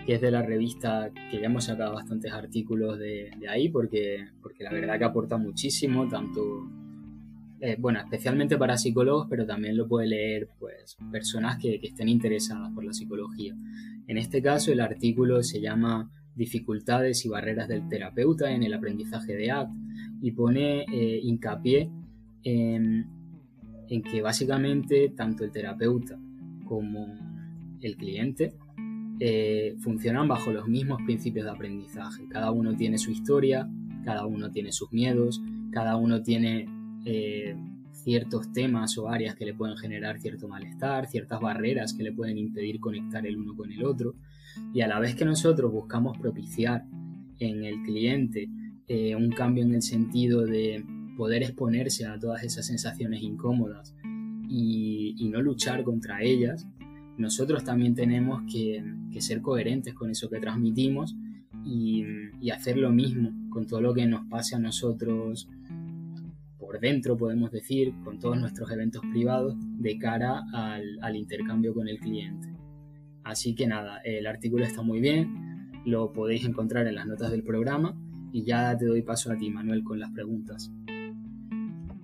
[0.06, 4.64] que es de la revista que ya hemos sacado bastantes artículos de, ahí porque, porque
[4.64, 6.42] la verdad que aporta muchísimo, tanto,
[7.62, 12.72] eh, bueno, especialmente para psicólogos, pero también lo puede leer pues, personas que, estén interesadas
[12.74, 13.56] por la psicología.
[14.08, 19.36] En este caso, el artículo se llama Dificultades y barreras del terapeuta en el aprendizaje
[19.36, 19.72] de ACT
[20.22, 21.92] y pone eh, hincapié
[22.44, 23.06] en,
[23.90, 26.18] en que básicamente tanto el terapeuta
[26.66, 27.14] como
[27.82, 28.56] el cliente
[29.20, 32.28] eh, funcionan bajo los mismos principios de aprendizaje.
[32.28, 33.70] Cada uno tiene su historia,
[34.04, 35.40] cada uno tiene sus miedos,
[35.72, 36.66] cada uno tiene
[37.06, 37.56] eh,
[37.92, 42.38] ciertos temas o áreas que le pueden generar cierto malestar, ciertas barreras que le pueden
[42.38, 44.16] impedir conectar el uno con el otro.
[44.74, 46.86] Y a la vez que nosotros buscamos propiciar
[47.40, 48.50] en el cliente
[48.88, 50.84] eh, un cambio en el sentido de
[51.18, 53.96] poder exponerse a todas esas sensaciones incómodas
[54.54, 56.68] y no luchar contra ellas,
[57.22, 58.84] nosotros también tenemos que,
[59.20, 61.16] ser coherentes con eso que transmitimos
[61.66, 62.04] y,
[62.52, 65.48] hacer lo mismo con todo lo que nos pase a nosotros
[66.72, 72.00] por dentro, podemos decir, con todos nuestros eventos privados de cara al, intercambio con el
[72.00, 72.48] cliente.
[73.26, 77.44] Así que nada, el artículo está muy bien, lo podéis encontrar en las notas del
[77.44, 77.94] programa
[78.32, 80.72] y ya te doy paso a ti, Manuel, con las preguntas.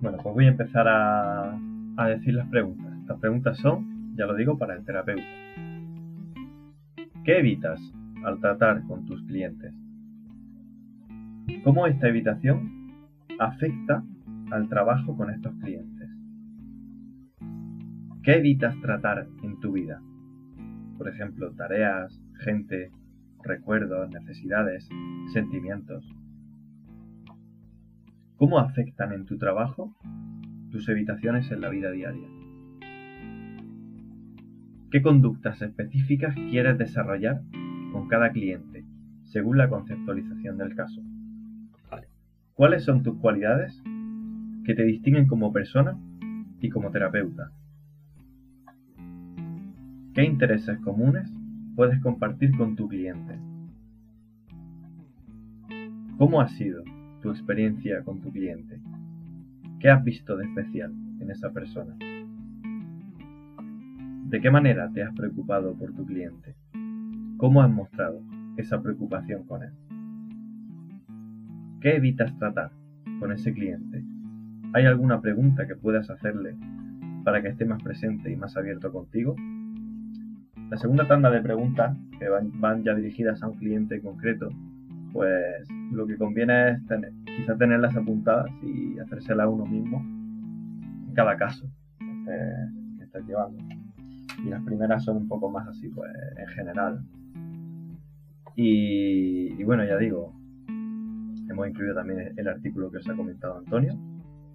[0.02, 1.58] Bueno, pues voy a empezar a,
[2.06, 2.92] decir las preguntas.
[3.06, 5.24] Las preguntas son, ya lo digo para el terapeuta.
[7.24, 7.80] ¿Qué evitas
[8.22, 9.72] al tratar con tus clientes?
[11.64, 12.92] ¿Cómo esta evitación
[13.38, 14.04] afecta
[14.50, 16.08] al trabajo con estos clientes?
[18.22, 20.00] ¿Qué evitas tratar en tu vida?
[20.96, 22.90] Por ejemplo, tareas, gente,
[23.42, 24.88] recuerdos, necesidades,
[25.32, 26.04] sentimientos.
[28.36, 29.96] ¿Cómo afectan en tu trabajo
[30.70, 32.28] tus evitaciones en la vida diaria?
[34.90, 37.42] ¿Qué conductas específicas quieres desarrollar
[37.92, 38.84] con cada cliente,
[39.24, 41.02] según la conceptualización del caso?
[42.54, 43.80] ¿Cuáles son tus cualidades
[44.68, 45.98] que te distinguen como persona
[46.60, 47.50] y como terapeuta?
[50.12, 51.26] ¿Qué intereses comunes
[51.74, 53.38] puedes compartir con tu cliente?
[56.18, 56.84] ¿Cómo ha sido
[57.22, 58.78] tu experiencia con tu cliente?
[59.80, 61.96] ¿Qué has visto de especial en esa persona?
[64.26, 66.56] ¿De qué manera te has preocupado por tu cliente?
[67.38, 68.20] ¿Cómo has mostrado
[68.58, 69.72] esa preocupación con él?
[71.80, 72.70] ¿Qué evitas tratar
[73.18, 74.04] con ese cliente?
[74.74, 76.54] ¿Hay alguna pregunta que puedas hacerle
[77.24, 79.34] para que esté más presente y más abierto contigo?
[80.70, 84.50] La segunda tanda de preguntas, que van, ya dirigidas a un cliente concreto,
[85.12, 86.80] pues lo que conviene es
[87.24, 90.00] quizá tenerlas apuntadas y hacérselas a uno mismo
[91.08, 91.66] en cada caso
[91.98, 93.58] que estés llevando
[94.44, 97.00] y las primeras son un poco más así, pues en general.
[98.54, 100.34] Y, bueno, ya digo,
[101.48, 103.94] hemos incluido también el artículo que os ha comentado Antonio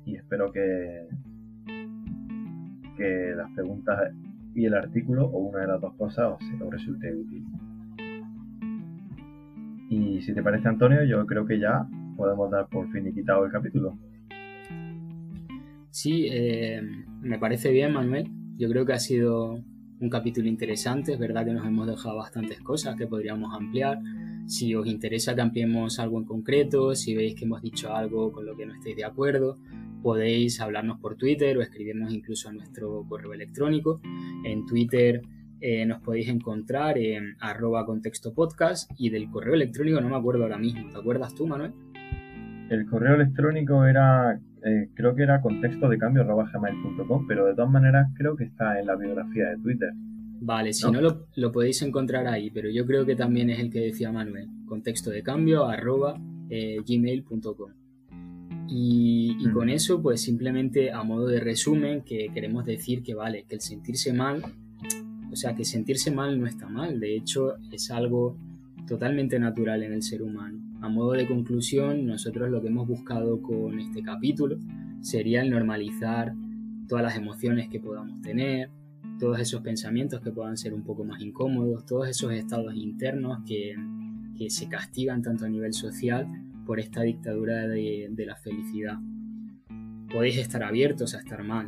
[0.05, 1.07] y espero que,
[2.97, 4.13] que las preguntas
[4.55, 7.45] y el artículo o una de las dos cosas os, resulte útil.
[9.89, 13.97] Y si te parece Antonio, yo creo que ya podemos dar por finiquitado el capítulo.
[15.91, 16.81] Sí, eh,
[17.21, 18.29] me parece bien Manuel.
[18.57, 19.63] Yo creo que ha sido
[19.99, 21.13] un capítulo interesante.
[21.13, 23.99] Es verdad que nos hemos dejado bastantes cosas que podríamos ampliar.
[24.47, 28.45] Si os interesa que ampliemos algo en concreto, si veis que hemos dicho algo con
[28.45, 29.57] lo que no estéis de acuerdo,
[30.03, 34.01] podéis hablarnos por Twitter o escribirnos incluso a nuestro correo electrónico.
[34.43, 35.21] En Twitter
[35.61, 40.43] eh, nos podéis encontrar en arroba contexto podcast y del correo electrónico no me acuerdo
[40.43, 40.89] ahora mismo.
[40.91, 41.71] ¿Te acuerdas tú, Manuel?
[42.69, 47.71] El correo electrónico era, eh, creo que era contexto de cambio gmail.com, pero de todas
[47.71, 49.93] maneras creo que está en la biografía de Twitter.
[50.41, 50.99] Vale, si no,
[51.35, 55.09] lo, podéis encontrar ahí, pero yo creo que también es el que decía Manuel, contexto
[55.09, 56.19] de cambio arroba
[56.49, 57.82] eh, gmail.com.
[58.75, 63.45] Y, y con eso, pues simplemente a modo de resumen, que queremos decir que vale,
[63.47, 64.41] que el sentirse mal,
[65.31, 68.35] o sea, que sentirse mal no está mal, de hecho es algo
[68.87, 70.59] totalmente natural en el ser humano.
[70.81, 74.57] A modo de conclusión, nosotros lo que hemos buscado con este capítulo
[75.01, 76.33] sería el normalizar
[76.87, 78.71] todas las emociones que podamos tener,
[79.19, 83.75] todos esos pensamientos que puedan ser un poco más incómodos, todos esos estados internos que,
[84.35, 86.27] que se castigan tanto a nivel social
[86.65, 88.97] por esta dictadura de, la felicidad.
[90.11, 91.67] Podéis estar abiertos a estar mal.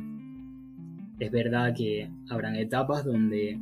[1.20, 3.60] Es verdad que habrán etapas donde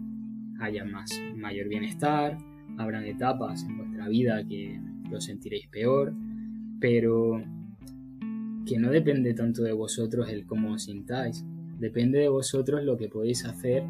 [0.60, 2.38] haya más, mayor bienestar,
[2.78, 4.80] habrán etapas en vuestra vida que
[5.10, 6.14] lo sentiréis peor,
[6.80, 7.42] pero
[8.66, 11.46] que no depende tanto de vosotros el cómo os sintáis,
[11.80, 13.84] depende de vosotros lo que podéis hacer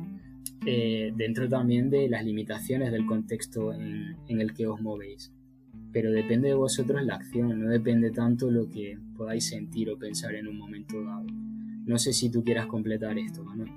[0.65, 5.31] eh, dentro también de las limitaciones del contexto en, el que os movéis.
[5.93, 10.33] Pero depende de vosotros la acción, no depende tanto lo que podáis sentir o pensar
[10.33, 11.27] en un momento dado.
[11.85, 13.69] No sé si tú quieras completar esto, Manuel.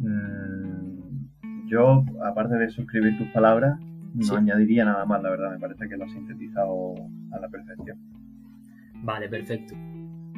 [0.00, 3.78] Mm, yo, aparte de suscribir tus palabras,
[4.14, 5.52] no añadiría nada más, la verdad.
[5.52, 6.94] Me parece que lo has sintetizado
[7.32, 7.98] a la perfección.
[9.02, 9.74] Vale, perfecto.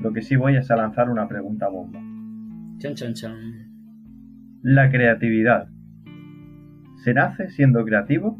[0.02, 2.00] Lo que sí voy es a lanzar una pregunta bomba.
[2.78, 3.36] Chan, chan, chan.
[4.62, 5.68] La creatividad.
[7.04, 8.38] ¿Se nace siendo creativo?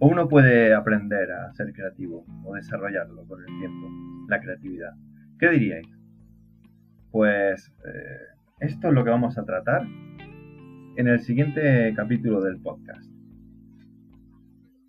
[0.00, 3.88] ¿O uno puede aprender a ser creativo o desarrollarlo con el tiempo?
[4.28, 4.92] La creatividad.
[5.40, 5.88] ¿Qué diríais?
[7.10, 9.82] Pues eh, esto es lo que vamos a tratar
[10.96, 13.10] en el siguiente capítulo del podcast.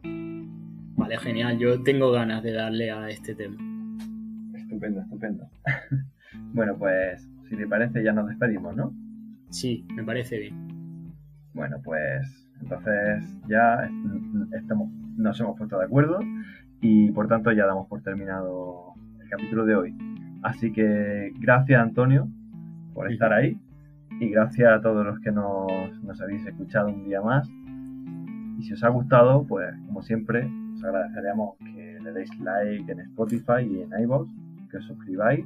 [0.04, 1.58] Vale, genial.
[1.58, 3.58] Yo tengo ganas de darle a este tema.
[4.54, 5.50] Estupendo, estupendo.
[6.54, 8.94] bueno, pues si te parece ya nos despedimos, ¿no?
[9.50, 11.16] Sí, me parece bien.
[11.54, 13.90] Bueno, pues entonces ya
[14.52, 14.90] estamos,
[15.20, 16.20] nos hemos puesto de acuerdo
[16.82, 19.98] y por tanto ya damos por terminado el capítulo de hoy.
[20.42, 22.28] Así que gracias Antonio
[22.94, 23.60] por estar ahí
[24.20, 25.68] y gracias a todos los que nos,
[26.04, 27.50] nos habéis escuchado un día más.
[28.58, 33.00] Y si os ha gustado, pues como siempre, os agradeceríamos que le deis like en
[33.02, 34.30] Spotify y en iVoox,
[34.70, 35.46] que os suscribáis.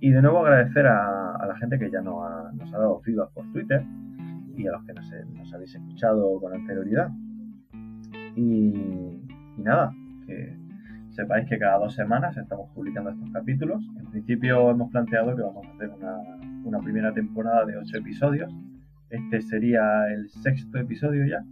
[0.00, 3.30] Y de nuevo agradecer a, la gente que ya nos ha, nos ha dado feedback
[3.32, 3.82] por Twitter
[4.56, 7.10] y a los que nos, nos habéis escuchado con anterioridad.
[8.38, 8.72] Y,
[9.56, 9.92] nada,
[10.24, 10.56] que
[11.10, 13.82] sepáis que cada dos semanas estamos publicando estos capítulos.
[13.98, 16.18] En principio hemos planteado que vamos a hacer una,
[16.64, 18.54] una primera temporada de ocho episodios.
[19.10, 21.44] Este sería el sexto episodio ya.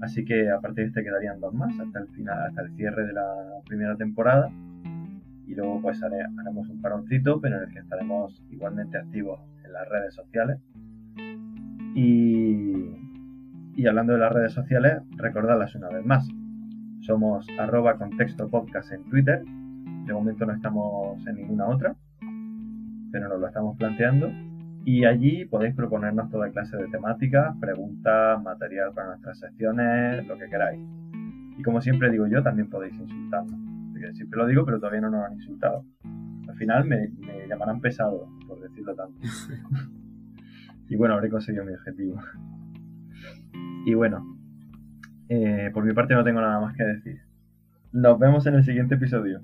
[0.00, 3.06] Así que a partir de este quedarían dos más hasta el final, hasta el cierre
[3.06, 3.26] de la
[3.66, 4.50] primera temporada.
[5.46, 9.86] Y luego pues haremos un paroncito, pero en el que estaremos igualmente activos en las
[9.86, 10.58] redes sociales.
[11.94, 13.05] Y,
[13.76, 16.26] y hablando de las redes sociales, recordarlas una vez más.
[17.02, 19.44] Somos arroba contexto podcast en Twitter.
[20.06, 21.94] De momento no estamos en ninguna otra,
[23.12, 24.32] pero nos lo estamos planteando
[24.86, 30.48] y allí podéis proponernos toda clase de temáticas, preguntas, material para nuestras secciones, lo que
[30.48, 30.80] queráis.
[31.58, 33.60] Y como siempre digo yo, también podéis insultarnos.
[34.14, 35.84] siempre lo digo, pero todavía no nos han insultado.
[36.48, 37.10] Al final me,
[37.48, 39.18] llamarán pesado, por decirlo tanto.
[40.88, 42.20] y bueno, habré conseguido mi objetivo.
[43.86, 44.36] Y bueno,
[45.28, 47.20] eh, por mi parte no tengo nada más que decir.
[47.92, 49.40] Nos vemos en el siguiente episodio.